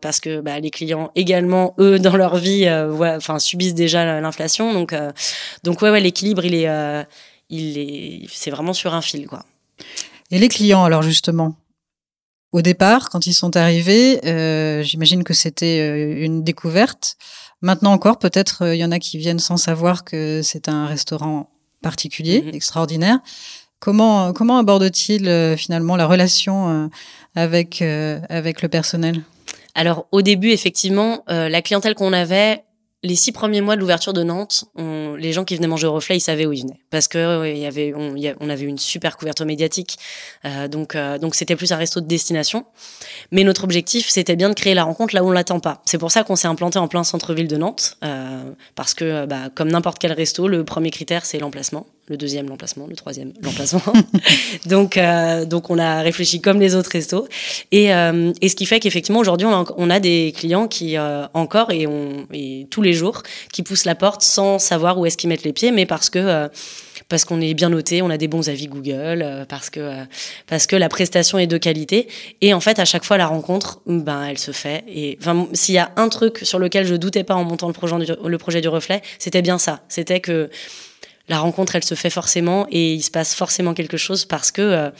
parce 0.00 0.18
que 0.18 0.40
bah, 0.40 0.58
les 0.58 0.70
clients 0.70 1.12
également, 1.14 1.74
eux, 1.78 2.00
dans 2.00 2.16
leur 2.16 2.36
vie, 2.36 2.68
enfin, 2.68 3.38
subissent 3.38 3.74
déjà 3.74 4.20
l'inflation. 4.20 4.72
Donc, 4.72 4.94
donc 5.62 5.82
ouais, 5.82 5.90
ouais, 5.90 6.00
l'équilibre, 6.00 6.44
il 6.44 6.54
est, 6.54 7.06
il 7.50 7.78
est, 7.78 8.26
c'est 8.32 8.50
vraiment 8.50 8.72
sur 8.72 8.94
un 8.94 9.02
fil, 9.02 9.26
quoi. 9.26 9.44
Et 10.30 10.38
les 10.38 10.48
clients, 10.48 10.84
alors 10.84 11.02
justement, 11.02 11.54
au 12.54 12.62
départ, 12.62 13.10
quand 13.10 13.26
ils 13.26 13.34
sont 13.34 13.56
arrivés, 13.56 14.24
euh, 14.24 14.80
j'imagine 14.84 15.24
que 15.24 15.34
c'était 15.34 15.80
euh, 15.80 16.24
une 16.24 16.44
découverte. 16.44 17.16
Maintenant 17.62 17.90
encore, 17.90 18.20
peut-être 18.20 18.62
euh, 18.62 18.76
il 18.76 18.78
y 18.78 18.84
en 18.84 18.92
a 18.92 19.00
qui 19.00 19.18
viennent 19.18 19.40
sans 19.40 19.56
savoir 19.56 20.04
que 20.04 20.40
c'est 20.40 20.68
un 20.68 20.86
restaurant 20.86 21.50
particulier, 21.82 22.42
mhm. 22.42 22.54
extraordinaire. 22.54 23.18
Comment 23.80 24.32
comment 24.32 24.58
aborde-t-il 24.58 25.56
finalement 25.58 25.96
la 25.96 26.06
relation 26.06 26.88
avec 27.34 27.82
avec 27.82 28.62
le 28.62 28.68
personnel? 28.68 29.22
Alors 29.74 30.06
au 30.10 30.22
début, 30.22 30.52
effectivement, 30.52 31.22
la 31.26 31.60
clientèle 31.60 31.94
qu'on 31.94 32.14
avait 32.14 32.64
les 33.04 33.16
six 33.16 33.32
premiers 33.32 33.60
mois 33.60 33.76
de 33.76 33.80
l'ouverture 33.80 34.14
de 34.14 34.22
Nantes, 34.22 34.64
les 34.76 35.32
gens 35.32 35.44
qui 35.44 35.54
venaient 35.54 35.68
manger 35.68 35.86
au 35.86 35.92
reflet, 35.92 36.16
ils 36.16 36.20
savaient 36.20 36.46
où 36.46 36.52
ils 36.52 36.62
venaient. 36.62 36.80
Parce 36.88 37.06
que 37.06 37.54
y 37.54 37.66
avait, 37.66 37.92
on, 37.94 38.48
avait 38.48 38.64
une 38.64 38.78
super 38.78 39.18
couverture 39.18 39.44
médiatique. 39.44 39.98
Euh, 40.46 40.68
donc, 40.68 40.96
euh, 40.96 41.18
donc 41.18 41.34
c'était 41.34 41.54
plus 41.54 41.70
un 41.72 41.76
resto 41.76 42.00
de 42.00 42.06
destination. 42.06 42.64
Mais 43.30 43.44
notre 43.44 43.64
objectif, 43.64 44.08
c'était 44.08 44.36
bien 44.36 44.48
de 44.48 44.54
créer 44.54 44.72
la 44.72 44.84
rencontre 44.84 45.14
là 45.14 45.22
où 45.22 45.28
on 45.28 45.32
l'attend 45.32 45.60
pas. 45.60 45.82
C'est 45.84 45.98
pour 45.98 46.10
ça 46.10 46.24
qu'on 46.24 46.34
s'est 46.34 46.48
implanté 46.48 46.78
en 46.78 46.88
plein 46.88 47.04
centre-ville 47.04 47.46
de 47.46 47.58
Nantes. 47.58 47.98
Euh, 48.04 48.42
parce 48.74 48.94
que, 48.94 49.26
bah, 49.26 49.50
comme 49.54 49.70
n'importe 49.70 49.98
quel 49.98 50.12
resto, 50.12 50.48
le 50.48 50.64
premier 50.64 50.90
critère, 50.90 51.26
c'est 51.26 51.38
l'emplacement 51.38 51.86
le 52.06 52.16
deuxième 52.16 52.48
l'emplacement, 52.48 52.86
le 52.86 52.96
troisième 52.96 53.32
l'emplacement. 53.42 53.80
donc 54.66 54.96
euh, 54.96 55.44
donc 55.44 55.70
on 55.70 55.78
a 55.78 56.02
réfléchi 56.02 56.40
comme 56.40 56.60
les 56.60 56.74
autres 56.74 56.90
restos. 56.90 57.26
Et, 57.72 57.94
euh, 57.94 58.32
et 58.40 58.48
ce 58.48 58.56
qui 58.56 58.66
fait 58.66 58.80
qu'effectivement 58.80 59.20
aujourd'hui 59.20 59.46
on, 59.46 59.64
on, 59.76 59.90
a 59.90 60.00
des 60.00 60.32
clients 60.36 60.68
qui 60.68 60.96
euh, 60.96 61.26
encore 61.34 61.70
et 61.70 61.86
on 61.86 62.26
et 62.32 62.66
tous 62.70 62.82
les 62.82 62.92
jours 62.92 63.22
qui 63.52 63.62
poussent 63.62 63.84
la 63.84 63.94
porte 63.94 64.22
sans 64.22 64.58
savoir 64.58 64.98
où 64.98 65.06
est-ce 65.06 65.16
qu'ils 65.16 65.28
mettent 65.28 65.44
les 65.44 65.52
pieds 65.52 65.72
mais 65.72 65.86
parce 65.86 66.10
que 66.10 66.18
euh, 66.18 66.48
parce 67.08 67.24
qu'on 67.24 67.40
est 67.40 67.54
bien 67.54 67.68
noté, 67.68 68.02
on 68.02 68.10
a 68.10 68.16
des 68.16 68.28
bons 68.28 68.48
avis 68.48 68.66
Google, 68.66 69.22
euh, 69.22 69.44
parce 69.44 69.70
que 69.70 70.04
parce 70.46 70.66
que 70.66 70.76
la 70.76 70.88
prestation 70.88 71.38
est 71.38 71.46
de 71.46 71.58
qualité. 71.58 72.08
Et 72.40 72.54
en 72.54 72.60
fait 72.60 72.78
à 72.78 72.84
chaque 72.84 73.04
fois 73.04 73.16
la 73.16 73.26
rencontre 73.26 73.80
ben 73.86 74.24
elle 74.24 74.38
se 74.38 74.52
fait. 74.52 74.84
Et 74.88 75.18
enfin 75.20 75.46
s'il 75.52 75.74
y 75.74 75.78
a 75.78 75.90
un 75.96 76.08
truc 76.08 76.38
sur 76.42 76.58
lequel 76.58 76.86
je 76.86 76.94
doutais 76.94 77.24
pas 77.24 77.34
en 77.34 77.44
montant 77.44 77.66
le 77.66 77.72
projet 77.72 77.96
du, 77.98 78.12
le 78.24 78.38
projet 78.38 78.60
du 78.60 78.68
reflet, 78.68 79.02
c'était 79.18 79.42
bien 79.42 79.58
ça, 79.58 79.80
c'était 79.88 80.20
que 80.20 80.50
la 81.28 81.38
rencontre, 81.38 81.76
elle 81.76 81.84
se 81.84 81.94
fait 81.94 82.10
forcément 82.10 82.66
et 82.70 82.94
il 82.94 83.02
se 83.02 83.10
passe 83.10 83.34
forcément 83.34 83.74
quelque 83.74 83.96
chose 83.96 84.24
parce 84.24 84.50
que 84.50 84.62
euh, 84.62 84.90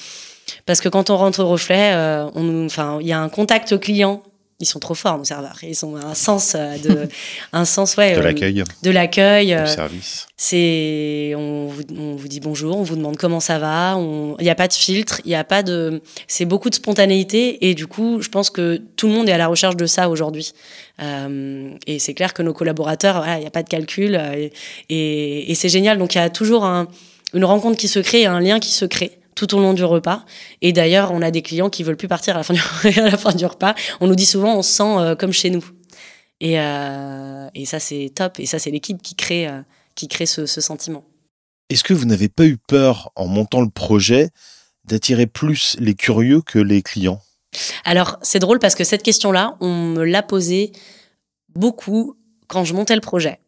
parce 0.67 0.81
que 0.81 0.89
quand 0.89 1.11
on 1.11 1.17
rentre 1.17 1.41
au 1.43 1.49
reflet, 1.49 1.93
euh, 1.95 2.29
enfin, 2.67 2.99
il 3.01 3.07
y 3.07 3.13
a 3.13 3.21
un 3.21 3.29
contact 3.29 3.79
client. 3.81 4.23
Ils 4.61 4.67
sont 4.67 4.79
trop 4.79 4.95
forts 4.95 5.19
nos 5.19 5.25
serveurs. 5.25 5.59
Ils 5.63 5.85
ont 5.85 5.97
un 5.97 6.15
sens 6.15 6.55
euh, 6.55 6.77
de 6.79 7.09
un 7.53 7.65
sens 7.65 7.97
ouais 7.97 8.15
de 8.15 8.21
l'accueil. 8.21 8.65
De 8.83 8.91
l'accueil. 8.91 9.57
Du 9.57 9.71
service. 9.71 10.27
C'est 10.37 11.35
on 11.37 11.67
vous, 11.67 11.83
on 11.99 12.17
vous 12.17 12.29
dit 12.29 12.41
bonjour, 12.41 12.77
on 12.77 12.83
vous 12.83 12.97
demande 12.97 13.17
comment 13.17 13.41
ça 13.41 13.59
va. 13.59 13.97
Il 14.39 14.43
n'y 14.43 14.51
a 14.51 14.55
pas 14.55 14.69
de 14.69 14.73
filtre, 14.73 15.21
il 15.25 15.29
n'y 15.29 15.35
a 15.35 15.45
pas 15.45 15.63
de. 15.63 16.03
C'est 16.29 16.45
beaucoup 16.45 16.71
de 16.71 16.75
spontanéité 16.75 17.69
et 17.69 17.75
du 17.75 17.87
coup, 17.87 18.21
je 18.21 18.29
pense 18.29 18.51
que 18.51 18.81
tout 18.97 19.09
le 19.09 19.15
monde 19.15 19.29
est 19.29 19.33
à 19.33 19.39
la 19.39 19.49
recherche 19.49 19.77
de 19.77 19.87
ça 19.87 20.09
aujourd'hui. 20.09 20.53
Euh, 21.03 21.71
et 21.87 21.99
c'est 21.99 22.15
clair 22.15 22.33
que 22.35 22.43
nos 22.43 22.53
collaborateurs, 22.53 23.25
il 23.37 23.41
n'y 23.41 23.47
a 23.47 23.51
pas 23.51 23.63
de 23.63 23.69
calcul 23.69 24.15
euh, 24.15 24.49
et, 24.89 25.51
et, 25.51 25.55
c'est 25.55 25.69
génial. 25.69 25.99
Donc 25.99 26.15
il 26.15 26.19
y 26.19 26.21
a 26.21 26.31
toujours 26.31 26.65
un, 26.65 26.89
une 27.33 27.45
rencontre 27.45 27.77
qui 27.77 27.89
se 27.89 27.99
crée, 27.99 28.27
un 28.27 28.41
lien 28.41 28.61
qui 28.61 28.71
se 28.71 28.85
crée 28.85 29.19
tout 29.35 29.55
au 29.55 29.61
long 29.61 29.75
du 29.75 29.85
repas. 29.85 30.25
Et 30.61 30.73
d'ailleurs, 30.73 31.13
on 31.13 31.23
a 31.23 31.31
des 31.31 31.43
clients 31.43 31.71
qui 31.71 31.83
veulent 31.83 31.97
plus 31.97 32.09
partir 32.09 32.35
à 32.35 32.39
la 32.39 32.45
fin 32.45 32.55
du, 32.55 32.61
à 33.01 33.11
la 33.11 33.17
fin 33.17 33.33
du 33.33 33.45
repas. 33.47 33.75
On 34.01 34.07
nous 34.07 34.15
dit 34.15 34.27
souvent, 34.27 34.57
on 34.57 34.63
se 34.63 34.73
sent 34.73 34.97
euh, 34.99 35.17
comme 35.17 35.33
chez 35.33 35.51
nous. 35.51 35.65
Et, 36.41 36.61
euh, 36.61 37.49
et 37.55 37.65
ça, 37.65 37.81
c'est 37.81 38.11
top. 38.15 38.39
Et 38.39 38.47
ça, 38.47 38.59
c'est 38.59 38.71
l'équipe 38.71 39.01
qui 39.03 39.15
crée, 39.15 39.49
euh, 39.49 39.61
qui 39.95 40.09
crée 40.09 40.27
ce, 40.27 40.47
ce 40.47 40.61
sentiment. 40.61 41.05
Est-ce 41.71 41.85
que 41.85 41.95
vous 41.95 42.05
n'avez 42.05 42.29
pas 42.29 42.45
eu 42.45 42.57
peur, 42.57 43.11
en 43.17 43.27
montant 43.27 43.63
le 43.63 43.71
projet, 43.71 44.31
d'attirer 44.85 45.27
plus 45.27 45.77
les 45.79 45.95
curieux 45.95 46.43
que 46.43 46.59
les 46.59 46.83
clients? 46.83 47.21
Alors, 47.85 48.19
c'est 48.23 48.41
drôle 48.41 48.59
parce 48.59 48.75
que 48.75 48.85
cette 48.85 49.03
question-là, 49.03 49.57
on 49.61 49.73
me 49.73 50.05
l'a 50.05 50.23
posée 50.23 50.73
beaucoup 51.55 52.17
quand 52.49 52.65
je 52.65 52.75
montais 52.75 52.95
le 52.95 53.01
projet. 53.01 53.41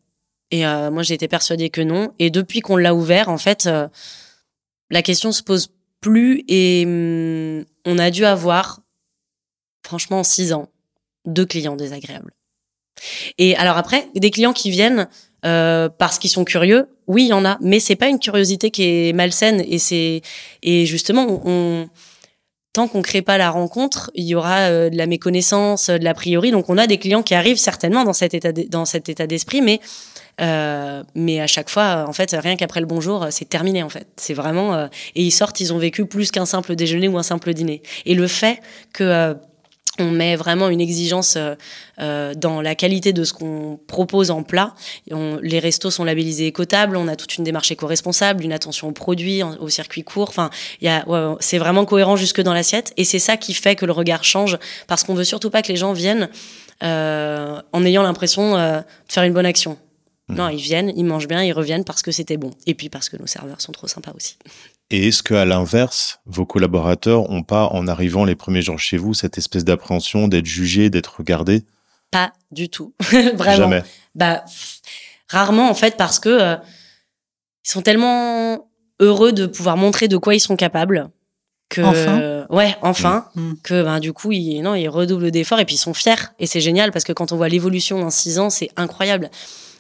Et 0.53 0.63
moi, 0.65 1.03
j'ai 1.03 1.15
été 1.15 1.27
persuadée 1.27 1.71
que 1.71 1.81
non. 1.81 2.13
Et 2.21 2.31
depuis 2.31 2.61
qu'on 2.61 2.77
l'a 2.77 2.95
ouvert, 2.95 3.29
en 3.29 3.37
fait, 3.37 3.69
la 4.91 5.03
question 5.03 5.33
se 5.33 5.43
pose 5.43 5.69
plus 6.01 6.45
et 6.49 6.85
hum, 6.87 7.65
on 7.85 7.99
a 7.99 8.11
dû 8.11 8.25
avoir, 8.25 8.81
franchement, 9.85 10.21
en 10.21 10.25
six 10.25 10.53
ans, 10.53 10.69
deux 11.25 11.47
clients 11.47 11.77
désagréables. 11.77 12.33
Et 13.39 13.57
alors 13.57 13.77
après, 13.77 14.09
des 14.15 14.31
clients 14.31 14.53
qui 14.53 14.71
viennent 14.71 15.09
euh, 15.45 15.89
parce 15.89 16.19
qu'ils 16.19 16.31
sont 16.31 16.45
curieux, 16.45 16.89
oui, 17.07 17.25
il 17.25 17.29
y 17.29 17.33
en 17.33 17.45
a, 17.45 17.59
mais 17.61 17.79
c'est 17.79 17.97
pas 17.97 18.09
une 18.09 18.19
curiosité 18.19 18.71
qui 18.71 18.83
est 18.85 19.13
malsaine 19.13 19.63
et 19.67 19.79
c'est 19.79 20.23
et 20.63 20.87
justement 20.87 21.27
on 21.45 21.89
tant 22.73 22.89
qu'on 22.89 23.01
crée 23.01 23.23
pas 23.23 23.39
la 23.39 23.51
rencontre, 23.51 24.11
il 24.15 24.25
y 24.25 24.35
aura 24.35 24.69
euh, 24.69 24.91
de 24.91 24.99
la 24.99 25.07
méconnaissance, 25.07 25.89
de 25.89 26.05
l'a 26.05 26.13
priori. 26.13 26.51
Donc 26.51 26.69
on 26.69 26.77
a 26.77 26.87
des 26.87 26.99
clients 26.99 27.23
qui 27.23 27.35
arrivent 27.35 27.59
certainement 27.59 28.05
dans 28.05 28.13
cet 28.13 28.35
état 28.35 28.53
dans 28.53 28.85
cet 28.85 29.09
état 29.09 29.27
d'esprit, 29.27 29.63
mais 29.63 29.81
euh, 30.41 31.03
mais 31.15 31.41
à 31.41 31.47
chaque 31.47 31.71
fois, 31.71 32.05
en 32.07 32.13
fait, 32.13 32.37
rien 32.39 32.57
qu'après 32.57 32.81
le 32.81 32.87
bonjour, 32.87 33.27
c'est 33.31 33.49
terminé 33.49 33.83
en 33.83 33.89
fait. 33.89 34.07
C'est 34.17 34.35
vraiment 34.35 34.75
euh, 34.75 34.87
et 35.15 35.23
ils 35.23 35.31
sortent, 35.31 35.61
ils 35.61 35.73
ont 35.73 35.79
vécu 35.79 36.07
plus 36.07 36.31
qu'un 36.31 36.47
simple 36.47 36.75
déjeuner 36.77 37.09
ou 37.09 37.19
un 37.19 37.23
simple 37.23 37.55
dîner. 37.55 37.83
Et 38.05 38.15
le 38.15 38.27
fait 38.27 38.61
que 38.93 39.05
euh, 39.05 39.35
on 39.99 40.11
met 40.11 40.37
vraiment 40.37 40.69
une 40.69 40.83
exigence 40.83 41.37
euh, 41.37 41.55
euh, 42.01 42.35
dans 42.35 42.61
la 42.61 42.75
qualité 42.75 43.15
de 43.15 43.25
ce 43.25 43.33
qu'on 43.33 43.81
propose 43.87 44.31
en 44.31 44.43
plat. 44.43 44.75
Les 45.07 45.59
restos 45.59 45.91
sont 45.91 46.05
labellisés 46.05 46.47
écotables, 46.47 46.99
on 46.99 47.09
a 47.09 47.17
toute 47.17 47.39
une 47.39 47.45
démarche 47.45 47.71
éco-responsable, 47.71 48.45
une 48.45 48.53
attention 48.53 48.89
aux 48.89 48.93
produits, 48.93 49.43
au 49.43 49.71
circuit 49.71 50.03
court. 50.03 50.29
Enfin, 50.29 50.51
ouais, 50.83 51.01
c'est 51.41 51.57
vraiment 51.57 51.87
cohérent 51.87 52.17
jusque 52.17 52.43
dans 52.43 52.53
l'assiette, 52.53 52.93
et 52.99 53.05
c'est 53.05 53.19
ça 53.19 53.39
qui 53.39 53.55
fait 53.55 53.75
que 53.75 53.87
le 53.87 53.93
regard 53.93 54.23
change, 54.23 54.59
parce 54.87 55.03
qu'on 55.03 55.15
veut 55.15 55.25
surtout 55.25 55.49
pas 55.49 55.63
que 55.63 55.69
les 55.69 55.77
gens 55.77 55.95
viennent 55.95 56.29
euh, 56.83 57.61
en 57.73 57.85
ayant 57.85 58.03
l'impression 58.03 58.57
euh, 58.57 58.81
de 58.81 58.85
faire 59.13 59.23
une 59.23 59.33
bonne 59.33 59.47
action. 59.47 59.79
Mmh. 60.29 60.35
Non, 60.35 60.49
ils 60.49 60.61
viennent, 60.61 60.93
ils 60.97 61.05
mangent 61.05 61.29
bien, 61.29 61.43
ils 61.43 61.53
reviennent 61.53 61.85
parce 61.85 62.03
que 62.03 62.11
c'était 62.11 62.37
bon, 62.37 62.51
et 62.67 62.75
puis 62.75 62.89
parce 62.89 63.09
que 63.09 63.17
nos 63.17 63.27
serveurs 63.27 63.61
sont 63.61 63.73
trop 63.73 63.87
sympas 63.87 64.13
aussi. 64.15 64.37
Et 64.91 65.09
est-ce 65.09 65.23
qu'à 65.23 65.45
l'inverse, 65.45 66.21
vos 66.27 66.47
collaborateurs 66.47 67.31
ont 67.31 67.43
pas, 67.43 67.67
en 67.67 67.87
arrivant 67.87 68.25
les 68.25 68.35
premiers 68.35 68.63
jours 68.63 68.79
chez 68.79 68.97
vous, 68.97 69.15
cette 69.15 69.39
espèce 69.39 69.65
d'appréhension 69.65 70.29
d'être 70.29 70.47
jugés, 70.47 70.91
d'être 70.91 71.19
regardés? 71.19 71.65
Pas 72.11 72.33
du 72.51 72.69
tout, 72.69 72.95
vraiment. 73.35 73.57
Jamais. 73.57 73.83
Bah, 74.15 74.45
rarement 75.29 75.71
en 75.71 75.75
fait, 75.75 75.97
parce 75.97 76.19
que 76.19 76.29
euh, 76.29 76.57
ils 77.65 77.71
sont 77.71 77.83
tellement 77.83 78.69
heureux 79.01 79.33
de 79.33 79.47
pouvoir 79.47 79.77
montrer 79.77 80.09
de 80.09 80.17
quoi 80.17 80.35
ils 80.35 80.41
sont 80.41 80.57
capables 80.57 81.11
que 81.69 81.81
enfin? 81.83 82.47
ouais 82.49 82.77
enfin 82.83 83.27
mmh. 83.35 83.53
que 83.65 83.83
ben 83.83 83.99
du 83.99 84.13
coup 84.13 84.31
ils 84.31 84.63
non 84.63 84.77
ils 84.77 84.89
redoublent 84.89 85.33
d'efforts 85.33 85.59
et 85.59 85.65
puis 85.65 85.75
ils 85.75 85.79
sont 85.79 85.95
fiers 85.95 86.15
et 86.39 86.47
c'est 86.47 86.61
génial 86.61 86.93
parce 86.93 87.05
que 87.05 87.13
quand 87.13 87.33
on 87.33 87.37
voit 87.37 87.49
l'évolution 87.49 88.03
en 88.03 88.11
six 88.11 88.39
ans 88.39 88.51
c'est 88.51 88.71
incroyable 88.77 89.31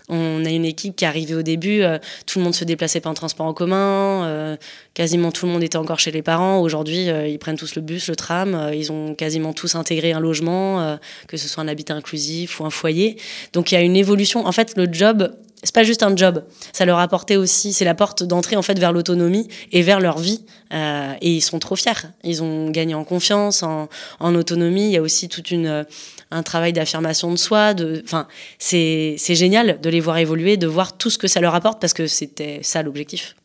on 0.09 0.45
a 0.45 0.51
une 0.51 0.65
équipe 0.65 0.97
qui 0.97 1.05
est 1.05 1.09
arrivée 1.09 1.35
au 1.35 1.43
début, 1.43 1.83
euh, 1.83 1.99
tout 2.27 2.39
le 2.39 2.45
monde 2.45 2.55
se 2.55 2.65
déplaçait 2.65 3.01
pas 3.01 3.11
en 3.11 3.15
transport 3.15 3.47
en 3.47 3.55
commun, 3.55 4.25
euh, 4.25 4.57
quasiment 4.95 5.33
tout 5.33 5.47
le 5.47 5.53
monde 5.53 5.63
était 5.63 5.79
encore 5.79 5.99
chez 5.99 6.11
les 6.11 6.23
parents. 6.23 6.61
Aujourd'hui, 6.61 7.11
euh, 7.11 7.27
ils 7.27 7.39
prennent 7.39 7.57
tous 7.57 7.75
le 7.75 7.83
bus, 7.83 8.09
le 8.09 8.17
tram, 8.17 8.55
euh, 8.55 8.75
ils 8.75 8.93
ont 8.93 9.15
quasiment 9.15 9.53
tous 9.53 9.75
intégré 9.75 10.13
un 10.13 10.21
logement, 10.21 10.81
euh, 10.81 10.97
que 11.27 11.37
ce 11.37 11.49
soit 11.49 11.63
un 11.63 11.69
habitat 11.69 11.95
inclusif 11.95 12.61
ou 12.61 12.65
un 12.65 12.71
foyer. 12.71 13.17
Donc 13.53 13.73
il 13.73 13.75
y 13.75 13.79
a 13.79 13.83
une 13.83 13.97
évolution. 13.97 14.47
En 14.47 14.53
fait, 14.53 14.75
le 14.77 14.87
job, 14.91 15.33
c'est 15.63 15.75
pas 15.75 15.83
juste 15.83 16.03
un 16.03 16.15
job, 16.15 16.45
ça 16.73 16.85
leur 16.85 16.99
apportait 16.99 17.37
aussi, 17.37 17.73
c'est 17.73 17.85
la 17.85 17.95
porte 17.95 18.23
d'entrée 18.23 18.57
en 18.57 18.63
fait 18.63 18.79
vers 18.79 18.93
l'autonomie 18.93 19.49
et 19.73 19.83
vers 19.83 20.01
leur 20.01 20.19
vie. 20.19 20.45
Euh, 20.73 21.15
et 21.21 21.33
ils 21.33 21.41
sont 21.41 21.59
trop 21.59 21.77
fiers. 21.77 21.93
Ils 22.25 22.43
ont 22.43 22.71
gagné 22.71 22.95
en 22.95 23.05
confiance, 23.05 23.63
en, 23.63 23.89
en 24.21 24.35
autonomie. 24.35 24.87
Il 24.87 24.93
y 24.93 24.97
a 24.97 25.03
aussi 25.03 25.29
toute 25.29 25.51
une 25.51 25.87
un 26.31 26.43
travail 26.43 26.73
d'affirmation 26.73 27.31
de 27.31 27.37
soi. 27.37 27.75
De, 27.75 28.03
enfin, 28.05 28.27
c'est 28.59 29.15
c'est 29.19 29.35
génial 29.35 29.81
de 29.81 29.91
les 29.91 30.01
voir 30.01 30.19
évoluer, 30.19 30.57
de 30.57 30.67
voir 30.67 30.97
tout 30.97 31.11
ce 31.11 31.19
que 31.19 31.29
ça 31.29 31.41
leur 31.41 31.55
apporte 31.55 31.81
parce 31.81 31.95
que 31.95 32.07
c'était 32.07 32.61
ça 32.63 32.83
l'objectif. 32.83 33.37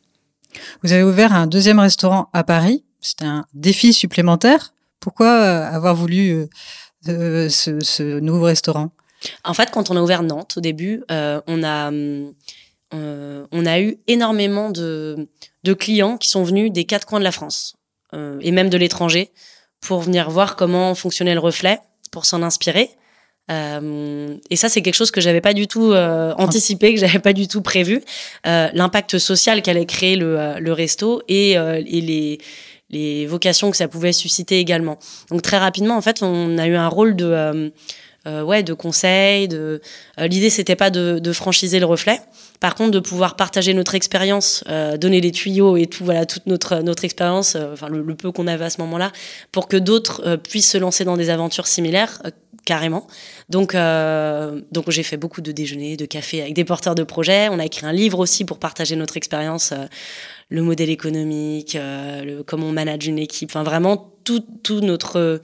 Vous 0.84 0.92
avez 0.92 1.04
ouvert 1.04 1.34
un 1.34 1.48
deuxième 1.48 1.80
restaurant 1.80 2.30
à 2.34 2.44
Paris. 2.44 2.84
C'était 3.00 3.26
un 3.26 3.46
défi 3.54 3.94
supplémentaire. 3.94 4.74
Pourquoi 5.00 5.32
avoir 5.32 5.96
voulu 5.96 6.48
euh, 7.08 7.50
ce, 7.50 7.80
ce 7.80 8.20
nouveau 8.20 8.46
restaurant? 8.46 8.92
En 9.44 9.54
fait, 9.54 9.70
quand 9.72 9.90
on 9.92 9.98
a 9.98 10.02
ouvert 10.02 10.24
Nantes 10.24 10.56
au 10.58 10.62
début, 10.62 11.04
euh, 11.12 11.42
on 11.48 11.64
a 11.64 11.92
euh, 12.94 13.46
on 13.52 13.66
a 13.66 13.80
eu 13.80 13.98
énormément 14.08 14.70
de, 14.70 15.30
de 15.64 15.74
clients 15.74 16.18
qui 16.18 16.30
sont 16.30 16.44
venus 16.44 16.72
des 16.72 16.84
quatre 16.84 17.06
coins 17.06 17.20
de 17.20 17.24
la 17.24 17.32
France 17.32 17.76
euh, 18.14 18.38
et 18.42 18.52
même 18.52 18.70
de 18.70 18.78
l'étranger 18.78 19.32
pour 19.80 20.02
venir 20.02 20.30
voir 20.30 20.56
comment 20.56 20.94
fonctionnait 20.96 21.34
le 21.34 21.40
reflet, 21.40 21.80
pour 22.12 22.26
s'en 22.26 22.44
inspirer. 22.44 22.90
Et 24.50 24.56
ça, 24.56 24.70
c'est 24.70 24.82
quelque 24.82 24.96
chose 24.96 25.12
que 25.12 25.20
j'avais 25.20 25.42
pas 25.42 25.54
du 25.54 25.68
tout 25.68 25.92
euh, 25.92 26.34
anticipé, 26.38 26.94
que 26.94 27.00
j'avais 27.02 27.20
pas 27.20 27.34
du 27.34 27.50
tout 27.50 27.62
prévu. 27.62 28.02
L'impact 28.46 29.18
social 29.18 29.62
qu'allait 29.62 29.86
créer 29.86 30.16
le, 30.16 30.58
le 30.58 30.72
resto 30.72 31.22
et, 31.28 31.52
et 31.52 32.02
les, 32.02 32.38
les 32.92 33.26
vocations 33.26 33.70
que 33.70 33.76
ça 33.76 33.90
pouvait 33.90 34.14
susciter 34.14 34.60
également. 34.60 35.00
Donc 35.30 35.42
très 35.42 35.58
rapidement, 35.58 35.98
en 35.98 36.02
fait, 36.02 36.24
on 36.24 36.58
a 36.58 36.66
eu 36.68 36.76
un 36.76 36.88
rôle 36.88 37.18
de 37.18 37.74
ouais, 38.26 38.64
de 38.64 38.74
conseils. 38.74 39.48
De 39.48 39.82
l'idée, 40.18 40.50
c'était 40.50 40.76
pas 40.76 40.90
de, 40.90 41.20
de 41.20 41.34
franchiser 41.34 41.80
le 41.80 41.86
reflet. 41.86 42.20
Par 42.60 42.76
contre, 42.76 42.92
de 42.92 43.00
pouvoir 43.00 43.36
partager 43.36 43.74
notre 43.74 43.96
expérience, 43.96 44.64
donner 45.00 45.22
les 45.22 45.32
tuyaux 45.32 45.78
et 45.78 45.88
tout, 45.88 46.06
voilà, 46.06 46.26
toute 46.26 46.46
notre 46.46 46.82
notre 46.82 47.06
expérience, 47.06 47.58
enfin 47.74 47.90
le, 47.90 48.02
le, 48.02 48.16
peu 48.16 48.32
qu'on 48.32 48.48
avait 48.48 48.66
à 48.66 48.70
ce 48.70 48.80
moment-là, 48.82 49.12
pour 49.52 49.68
que 49.68 49.78
d'autres 49.78 50.36
puissent 50.36 50.72
se 50.72 50.78
lancer 50.78 51.04
dans 51.04 51.18
des 51.18 51.30
aventures 51.30 51.68
similaires 51.68 52.22
carrément. 52.66 53.08
Donc, 53.50 53.76
euh, 53.76 54.62
donc 54.72 54.90
j'ai 54.90 55.04
fait 55.04 55.18
beaucoup 55.18 55.42
de 55.42 55.52
déjeuners, 55.52 55.98
de 55.98 56.06
cafés 56.06 56.42
avec 56.42 56.54
des 56.54 56.66
porteurs 56.66 56.96
de 56.96 57.04
projets. 57.04 57.50
On 57.50 57.60
a 57.60 57.66
écrit 57.66 57.86
un 57.86 57.94
livre 57.94 58.20
aussi 58.20 58.46
pour 58.46 58.60
partager 58.60 58.96
notre 58.96 59.18
expérience, 59.18 59.72
euh, 59.72 59.86
le 60.50 60.62
modèle 60.62 60.90
économique, 60.90 61.76
euh, 61.76 62.24
le, 62.24 62.44
comment 62.44 62.68
on 62.68 62.72
manage 62.72 63.08
une 63.08 63.20
équipe. 63.20 63.50
Enfin, 63.52 63.64
vraiment 63.64 64.11
tout, 64.24 64.44
tout 64.64 64.82
notre, 64.82 65.42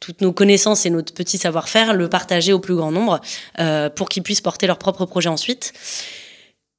toutes 0.00 0.20
nos 0.20 0.32
connaissances 0.32 0.86
et 0.86 0.90
notre 0.90 1.14
petit 1.14 1.38
savoir-faire, 1.38 1.94
le 1.94 2.08
partager 2.08 2.52
au 2.52 2.58
plus 2.58 2.74
grand 2.74 2.92
nombre 2.92 3.20
pour 3.94 4.08
qu'ils 4.08 4.22
puissent 4.22 4.40
porter 4.40 4.66
leur 4.66 4.78
propre 4.78 5.06
projet 5.06 5.28
ensuite. 5.28 5.72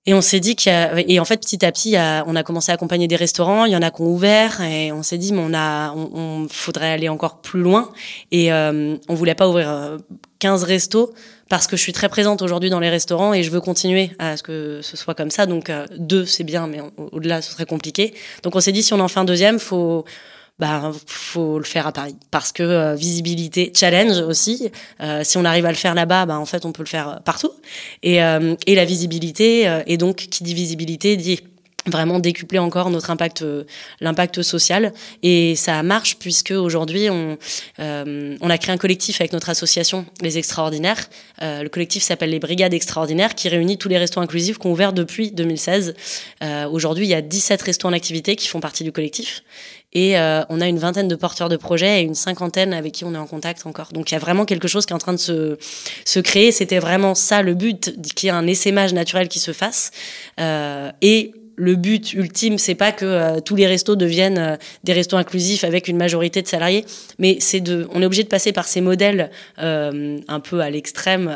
Et 0.07 0.13
on 0.13 0.21
s'est 0.21 0.39
dit 0.39 0.55
qu'il 0.55 0.71
y 0.71 0.75
a, 0.75 0.97
et 1.01 1.19
en 1.19 1.25
fait 1.25 1.37
petit 1.37 1.65
à 1.65 1.71
petit, 1.71 1.95
on 2.25 2.35
a 2.37 2.43
commencé 2.43 2.71
à 2.71 2.75
accompagner 2.75 3.09
des 3.09 3.17
restaurants. 3.17 3.65
Il 3.65 3.73
y 3.73 3.75
en 3.75 3.81
a 3.81 3.91
qui 3.91 4.01
ont 4.01 4.07
ouvert 4.07 4.61
et 4.61 4.93
on 4.93 5.03
s'est 5.03 5.17
dit, 5.17 5.33
mais 5.33 5.41
on 5.43 5.53
a, 5.53 5.91
on, 5.93 6.47
faudrait 6.49 6.89
aller 6.89 7.09
encore 7.09 7.41
plus 7.41 7.61
loin. 7.61 7.91
Et 8.31 8.53
euh, 8.53 8.95
on 9.09 9.13
voulait 9.15 9.35
pas 9.35 9.49
ouvrir 9.49 9.97
15 10.39 10.63
euh, 10.63 10.65
restos 10.65 11.13
parce 11.49 11.67
que 11.67 11.75
je 11.75 11.81
suis 11.81 11.91
très 11.91 12.07
présente 12.07 12.41
aujourd'hui 12.41 12.69
dans 12.69 12.79
les 12.79 12.89
restaurants 12.89 13.33
et 13.33 13.43
je 13.43 13.51
veux 13.51 13.59
continuer 13.59 14.11
à 14.17 14.37
ce 14.37 14.43
que 14.43 14.79
ce 14.81 14.95
soit 14.95 15.13
comme 15.13 15.29
ça. 15.29 15.45
Donc 15.45 15.69
euh, 15.69 15.85
deux, 15.97 16.25
c'est 16.25 16.45
bien, 16.45 16.67
mais 16.67 16.79
au-delà, 17.11 17.41
ce 17.41 17.51
serait 17.51 17.65
compliqué. 17.65 18.13
Donc 18.43 18.55
on 18.55 18.61
s'est 18.61 18.71
dit, 18.71 18.83
si 18.83 18.93
on 18.93 19.01
en 19.01 19.09
fait 19.09 19.19
un 19.19 19.25
deuxième, 19.25 19.59
faut 19.59 20.05
bah 20.59 20.91
faut 21.05 21.59
le 21.59 21.63
faire 21.63 21.87
à 21.87 21.91
Paris. 21.91 22.15
Parce 22.31 22.51
que 22.51 22.63
euh, 22.63 22.95
visibilité 22.95 23.71
challenge 23.75 24.19
aussi. 24.19 24.71
Euh, 25.01 25.23
si 25.23 25.37
on 25.37 25.45
arrive 25.45 25.65
à 25.65 25.71
le 25.71 25.77
faire 25.77 25.93
là-bas 25.93 26.25
bah 26.25 26.39
en 26.39 26.45
fait 26.45 26.65
on 26.65 26.71
peut 26.71 26.83
le 26.83 26.87
faire 26.87 27.21
partout. 27.23 27.51
Et 28.03 28.23
euh, 28.23 28.55
et 28.65 28.75
la 28.75 28.85
visibilité 28.85 29.81
et 29.85 29.97
donc 29.97 30.15
qui 30.15 30.43
dit 30.43 30.53
visibilité 30.53 31.15
dit 31.17 31.39
vraiment 31.87 32.19
décupler 32.19 32.59
encore 32.59 32.89
notre 32.89 33.09
impact 33.09 33.43
l'impact 34.01 34.41
social 34.41 34.93
et 35.23 35.55
ça 35.55 35.81
marche 35.83 36.17
puisque 36.17 36.51
aujourd'hui 36.51 37.09
on 37.09 37.37
on 37.79 38.49
a 38.49 38.57
créé 38.57 38.73
un 38.73 38.77
collectif 38.77 39.21
avec 39.21 39.33
notre 39.33 39.49
association 39.49 40.05
les 40.21 40.37
extraordinaires 40.37 41.07
le 41.41 41.67
collectif 41.67 42.03
s'appelle 42.03 42.29
les 42.29 42.39
brigades 42.39 42.73
extraordinaires 42.73 43.35
qui 43.35 43.49
réunit 43.49 43.77
tous 43.77 43.89
les 43.89 43.97
restos 43.97 44.21
inclusifs 44.21 44.57
qui 44.57 44.67
ont 44.67 44.71
ouvert 44.71 44.93
depuis 44.93 45.31
2016 45.31 45.95
aujourd'hui 46.69 47.05
il 47.05 47.09
y 47.09 47.13
a 47.13 47.21
17 47.21 47.61
restos 47.61 47.87
en 47.87 47.93
activité 47.93 48.35
qui 48.35 48.47
font 48.47 48.59
partie 48.59 48.83
du 48.83 48.91
collectif 48.91 49.43
et 49.93 50.17
euh, 50.17 50.43
on 50.49 50.59
a 50.61 50.67
une 50.67 50.77
vingtaine 50.77 51.07
de 51.07 51.15
porteurs 51.15 51.49
de 51.49 51.57
projets 51.57 52.01
et 52.01 52.03
une 52.03 52.15
cinquantaine 52.15 52.73
avec 52.73 52.93
qui 52.93 53.05
on 53.05 53.13
est 53.13 53.17
en 53.17 53.25
contact 53.25 53.65
encore. 53.65 53.89
Donc 53.93 54.11
il 54.11 54.13
y 54.13 54.17
a 54.17 54.19
vraiment 54.19 54.45
quelque 54.45 54.67
chose 54.67 54.85
qui 54.85 54.93
est 54.93 54.95
en 54.95 54.99
train 54.99 55.13
de 55.13 55.17
se, 55.17 55.57
se 56.05 56.19
créer. 56.19 56.51
C'était 56.51 56.79
vraiment 56.79 57.15
ça 57.15 57.41
le 57.41 57.53
but, 57.53 57.95
qu'il 58.13 58.27
y 58.27 58.29
ait 58.29 58.35
un 58.35 58.47
essaimage 58.47 58.93
naturel 58.93 59.27
qui 59.27 59.39
se 59.39 59.53
fasse. 59.53 59.91
Euh, 60.39 60.91
et 61.01 61.31
le 61.57 61.75
but 61.75 62.13
ultime, 62.13 62.57
c'est 62.57 62.75
pas 62.75 62.91
que 62.91 63.05
euh, 63.05 63.39
tous 63.41 63.55
les 63.55 63.67
restos 63.67 63.95
deviennent 63.95 64.37
euh, 64.37 64.55
des 64.83 64.93
restos 64.93 65.17
inclusifs 65.17 65.63
avec 65.63 65.87
une 65.87 65.97
majorité 65.97 66.41
de 66.41 66.47
salariés, 66.47 66.85
mais 67.17 67.37
c'est 67.41 67.61
de, 67.61 67.87
on 67.93 68.01
est 68.01 68.05
obligé 68.05 68.23
de 68.23 68.29
passer 68.29 68.53
par 68.53 68.67
ces 68.67 68.79
modèles 68.79 69.31
euh, 69.57 70.19
un 70.27 70.39
peu 70.39 70.61
à 70.61 70.69
l'extrême 70.69 71.35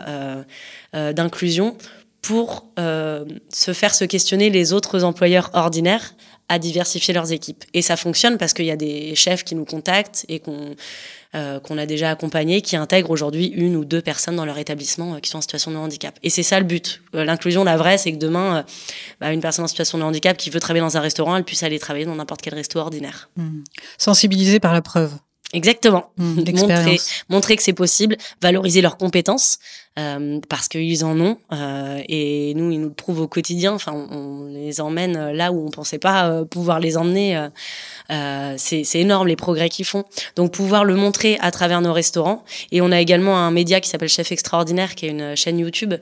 d'inclusion 0.93 1.75
pour 2.21 2.67
se 2.77 3.73
faire 3.73 3.95
se 3.95 4.05
questionner 4.05 4.49
les 4.49 4.73
autres 4.73 5.03
employeurs 5.03 5.49
ordinaires 5.53 6.13
à 6.51 6.59
diversifier 6.59 7.13
leurs 7.13 7.31
équipes. 7.31 7.63
Et 7.73 7.81
ça 7.81 7.95
fonctionne 7.95 8.37
parce 8.37 8.53
qu'il 8.53 8.65
y 8.65 8.71
a 8.71 8.75
des 8.75 9.15
chefs 9.15 9.45
qui 9.45 9.55
nous 9.55 9.63
contactent 9.63 10.25
et 10.27 10.39
qu'on 10.39 10.75
euh, 11.33 11.61
qu'on 11.61 11.77
a 11.77 11.85
déjà 11.85 12.09
accompagnés 12.09 12.61
qui 12.61 12.75
intègrent 12.75 13.09
aujourd'hui 13.09 13.45
une 13.45 13.77
ou 13.77 13.85
deux 13.85 14.01
personnes 14.01 14.35
dans 14.35 14.43
leur 14.43 14.57
établissement 14.57 15.13
euh, 15.13 15.19
qui 15.19 15.29
sont 15.29 15.37
en 15.37 15.41
situation 15.41 15.71
de 15.71 15.77
handicap. 15.77 16.19
Et 16.23 16.29
c'est 16.29 16.43
ça 16.43 16.59
le 16.59 16.65
but. 16.65 17.01
Euh, 17.15 17.23
l'inclusion, 17.23 17.63
la 17.63 17.77
vraie, 17.77 17.97
c'est 17.97 18.11
que 18.11 18.17
demain, 18.17 18.65
bah, 19.21 19.31
une 19.31 19.39
personne 19.39 19.63
en 19.63 19.69
situation 19.69 19.97
de 19.97 20.03
handicap 20.03 20.35
qui 20.35 20.49
veut 20.49 20.59
travailler 20.59 20.83
dans 20.83 20.97
un 20.97 20.99
restaurant, 20.99 21.37
elle 21.37 21.45
puisse 21.45 21.63
aller 21.63 21.79
travailler 21.79 22.03
dans 22.03 22.15
n'importe 22.15 22.41
quel 22.41 22.53
resto 22.53 22.79
ordinaire. 22.79 23.29
Mmh. 23.37 23.61
Sensibiliser 23.97 24.59
par 24.59 24.73
la 24.73 24.81
preuve. 24.81 25.13
Exactement. 25.53 26.11
Mmh, 26.17 26.51
montrer, 26.57 26.99
montrer 27.29 27.55
que 27.55 27.63
c'est 27.63 27.71
possible, 27.71 28.17
valoriser 28.41 28.81
leurs 28.81 28.97
compétences 28.97 29.59
parce 29.95 30.67
qu'ils 30.69 31.03
en 31.03 31.19
ont 31.19 31.37
euh, 31.51 32.01
et 32.07 32.53
nous 32.55 32.71
ils 32.71 32.79
nous 32.79 32.87
le 32.87 32.93
prouvent 32.93 33.21
au 33.21 33.27
quotidien. 33.27 33.73
Enfin, 33.73 33.93
on, 33.93 34.47
les 34.47 34.79
emmène 34.79 35.31
là 35.31 35.51
où 35.51 35.65
on 35.65 35.69
pensait 35.69 35.97
pas 35.97 36.29
euh, 36.29 36.45
pouvoir 36.45 36.79
les 36.79 36.97
emmener. 36.97 37.37
Euh, 37.37 37.49
euh, 38.09 38.55
c'est 38.57 38.95
énorme 38.95 39.27
les 39.27 39.35
progrès 39.35 39.69
qu'ils 39.69 39.85
font. 39.85 40.03
Donc 40.35 40.51
pouvoir 40.51 40.85
le 40.85 40.95
montrer 40.95 41.37
à 41.41 41.51
travers 41.51 41.81
nos 41.81 41.93
restaurants 41.93 42.43
et 42.71 42.81
on 42.81 42.91
a 42.91 42.99
également 42.99 43.37
un 43.37 43.51
média 43.51 43.79
qui 43.79 43.89
s'appelle 43.89 44.09
Chef 44.09 44.31
Extraordinaire 44.31 44.95
qui 44.95 45.07
est 45.07 45.09
une 45.09 45.35
chaîne 45.35 45.59
YouTube 45.59 45.93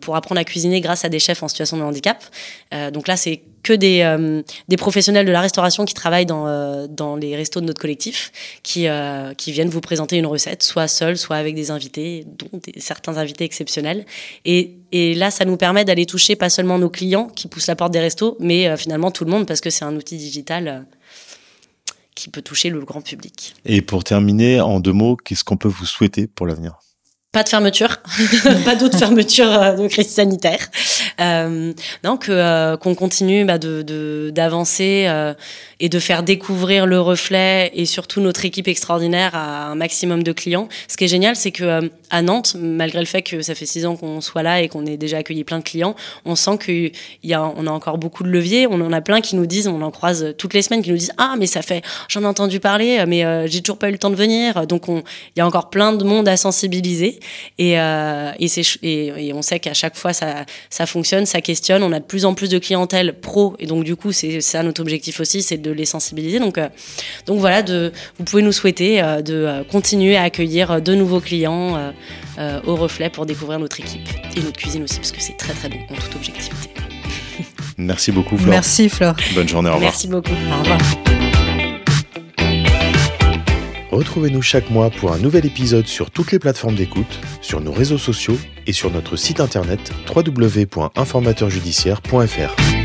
pour 0.00 0.16
apprendre 0.16 0.40
à 0.40 0.44
cuisiner 0.44 0.80
grâce 0.80 1.04
à 1.04 1.08
des 1.08 1.18
chefs 1.18 1.42
en 1.42 1.48
situation 1.48 1.76
de 1.76 1.82
handicap. 1.82 2.24
donc 2.92 3.08
là 3.08 3.16
c'est 3.16 3.42
que 3.66 3.72
des, 3.72 4.02
euh, 4.02 4.42
des 4.68 4.76
professionnels 4.76 5.26
de 5.26 5.32
la 5.32 5.40
restauration 5.40 5.84
qui 5.84 5.94
travaillent 5.94 6.26
dans, 6.26 6.46
euh, 6.46 6.86
dans 6.88 7.16
les 7.16 7.34
restos 7.34 7.60
de 7.60 7.66
notre 7.66 7.80
collectif, 7.80 8.30
qui, 8.62 8.86
euh, 8.86 9.34
qui 9.34 9.50
viennent 9.50 9.68
vous 9.68 9.80
présenter 9.80 10.16
une 10.16 10.26
recette, 10.26 10.62
soit 10.62 10.86
seul, 10.86 11.18
soit 11.18 11.36
avec 11.36 11.56
des 11.56 11.72
invités, 11.72 12.24
dont 12.38 12.60
certains 12.76 13.15
invités 13.18 13.44
exceptionnels. 13.44 14.04
Et, 14.44 14.78
et 14.92 15.14
là, 15.14 15.30
ça 15.30 15.44
nous 15.44 15.56
permet 15.56 15.84
d'aller 15.84 16.06
toucher 16.06 16.36
pas 16.36 16.50
seulement 16.50 16.78
nos 16.78 16.90
clients 16.90 17.28
qui 17.28 17.48
poussent 17.48 17.66
la 17.68 17.76
porte 17.76 17.92
des 17.92 18.00
restos, 18.00 18.36
mais 18.40 18.76
finalement 18.76 19.10
tout 19.10 19.24
le 19.24 19.30
monde, 19.30 19.46
parce 19.46 19.60
que 19.60 19.70
c'est 19.70 19.84
un 19.84 19.94
outil 19.96 20.16
digital 20.16 20.86
qui 22.16 22.30
peut 22.30 22.42
toucher 22.42 22.70
le 22.70 22.80
grand 22.80 23.02
public. 23.02 23.54
Et 23.64 23.82
pour 23.82 24.02
terminer, 24.02 24.60
en 24.60 24.80
deux 24.80 24.92
mots, 24.92 25.16
qu'est-ce 25.16 25.44
qu'on 25.44 25.56
peut 25.56 25.68
vous 25.68 25.86
souhaiter 25.86 26.26
pour 26.26 26.46
l'avenir? 26.46 26.80
Pas 27.30 27.44
de 27.44 27.48
fermeture, 27.48 27.98
pas 28.64 28.74
d'autres 28.74 28.98
fermetures 28.98 29.76
de 29.76 29.86
crise 29.88 30.08
sanitaire. 30.08 30.66
Euh, 31.20 31.72
que 32.20 32.32
euh, 32.32 32.76
qu'on 32.76 32.94
continue 32.94 33.44
bah, 33.44 33.58
de 33.58 34.30
d'avancer 34.30 35.06
euh, 35.08 35.34
et 35.80 35.88
de 35.88 35.98
faire 35.98 36.22
découvrir 36.22 36.86
le 36.86 37.00
reflet 37.00 37.70
et 37.74 37.84
surtout 37.86 38.20
notre 38.20 38.44
équipe 38.44 38.68
extraordinaire 38.68 39.34
à 39.34 39.66
un 39.68 39.74
maximum 39.74 40.22
de 40.22 40.32
clients. 40.32 40.68
Ce 40.88 40.96
qui 40.96 41.04
est 41.04 41.08
génial, 41.08 41.36
c'est 41.36 41.50
que 41.50 41.64
euh, 41.64 41.88
à 42.10 42.22
Nantes, 42.22 42.56
malgré 42.58 43.00
le 43.00 43.06
fait 43.06 43.22
que 43.22 43.42
ça 43.42 43.54
fait 43.54 43.66
six 43.66 43.86
ans 43.86 43.96
qu'on 43.96 44.20
soit 44.20 44.42
là 44.42 44.62
et 44.62 44.68
qu'on 44.68 44.86
ait 44.86 44.96
déjà 44.96 45.18
accueilli 45.18 45.44
plein 45.44 45.58
de 45.58 45.64
clients, 45.64 45.96
on 46.24 46.36
sent 46.36 46.58
qu'il 46.64 46.92
y 47.24 47.34
a 47.34 47.42
on 47.56 47.66
a 47.66 47.70
encore 47.70 47.98
beaucoup 47.98 48.22
de 48.22 48.28
leviers. 48.28 48.66
On 48.66 48.80
en 48.80 48.92
a 48.92 49.00
plein 49.00 49.20
qui 49.20 49.36
nous 49.36 49.46
disent, 49.46 49.68
on 49.68 49.82
en 49.82 49.90
croise 49.90 50.34
toutes 50.38 50.54
les 50.54 50.62
semaines, 50.62 50.82
qui 50.82 50.90
nous 50.90 50.98
disent 50.98 51.12
ah 51.18 51.34
mais 51.38 51.46
ça 51.46 51.62
fait 51.62 51.82
j'en 52.08 52.22
ai 52.22 52.26
entendu 52.26 52.60
parler, 52.60 53.04
mais 53.06 53.48
j'ai 53.48 53.62
toujours 53.62 53.78
pas 53.78 53.88
eu 53.88 53.92
le 53.92 53.98
temps 53.98 54.10
de 54.10 54.16
venir. 54.16 54.66
Donc 54.66 54.88
on 54.88 55.02
il 55.34 55.40
y 55.40 55.42
a 55.42 55.46
encore 55.46 55.70
plein 55.70 55.92
de 55.92 56.04
monde 56.04 56.28
à 56.28 56.36
sensibiliser 56.36 57.20
et 57.58 57.78
euh, 57.78 58.32
et, 58.38 58.48
et, 58.82 59.28
et 59.28 59.32
on 59.32 59.42
sait 59.42 59.60
qu'à 59.60 59.74
chaque 59.74 59.96
fois 59.96 60.12
ça 60.12 60.44
ça 60.70 60.86
fonctionne 60.86 61.05
ça 61.26 61.40
questionne. 61.40 61.82
On 61.82 61.92
a 61.92 62.00
de 62.00 62.04
plus 62.04 62.24
en 62.24 62.34
plus 62.34 62.48
de 62.48 62.58
clientèle 62.58 63.14
pro 63.20 63.54
et 63.58 63.66
donc 63.66 63.84
du 63.84 63.96
coup 63.96 64.12
c'est 64.12 64.40
ça 64.40 64.62
notre 64.62 64.80
objectif 64.80 65.20
aussi, 65.20 65.42
c'est 65.42 65.58
de 65.58 65.70
les 65.70 65.84
sensibiliser. 65.84 66.38
Donc 66.38 66.58
euh, 66.58 66.68
donc 67.26 67.38
voilà, 67.38 67.62
de, 67.62 67.92
vous 68.18 68.24
pouvez 68.24 68.42
nous 68.42 68.52
souhaiter 68.52 69.02
euh, 69.02 69.22
de 69.22 69.34
euh, 69.34 69.64
continuer 69.64 70.16
à 70.16 70.22
accueillir 70.22 70.80
de 70.80 70.94
nouveaux 70.94 71.20
clients 71.20 71.92
au 72.66 72.76
reflet 72.76 73.08
pour 73.08 73.24
découvrir 73.24 73.58
notre 73.58 73.80
équipe 73.80 74.08
et 74.36 74.40
notre 74.40 74.58
cuisine 74.58 74.82
aussi 74.82 74.96
parce 74.96 75.12
que 75.12 75.22
c'est 75.22 75.36
très 75.36 75.54
très 75.54 75.68
bon 75.68 75.78
en 75.90 75.94
toute 75.94 76.16
objectivité. 76.16 76.70
Merci 77.78 78.12
beaucoup 78.12 78.36
Flore. 78.36 78.50
Merci 78.50 78.88
Flore. 78.88 79.14
Bonne 79.34 79.48
journée, 79.48 79.70
au 79.70 79.74
revoir. 79.74 79.90
Merci 79.90 80.08
beaucoup. 80.08 80.32
Au 80.32 80.62
revoir. 80.62 81.15
Retrouvez-nous 83.90 84.42
chaque 84.42 84.70
mois 84.70 84.90
pour 84.90 85.12
un 85.12 85.18
nouvel 85.18 85.46
épisode 85.46 85.86
sur 85.86 86.10
toutes 86.10 86.32
les 86.32 86.38
plateformes 86.38 86.74
d'écoute, 86.74 87.20
sur 87.40 87.60
nos 87.60 87.72
réseaux 87.72 87.98
sociaux 87.98 88.36
et 88.66 88.72
sur 88.72 88.90
notre 88.90 89.16
site 89.16 89.40
internet 89.40 89.92
www.informateurjudiciaire.fr. 90.14 92.75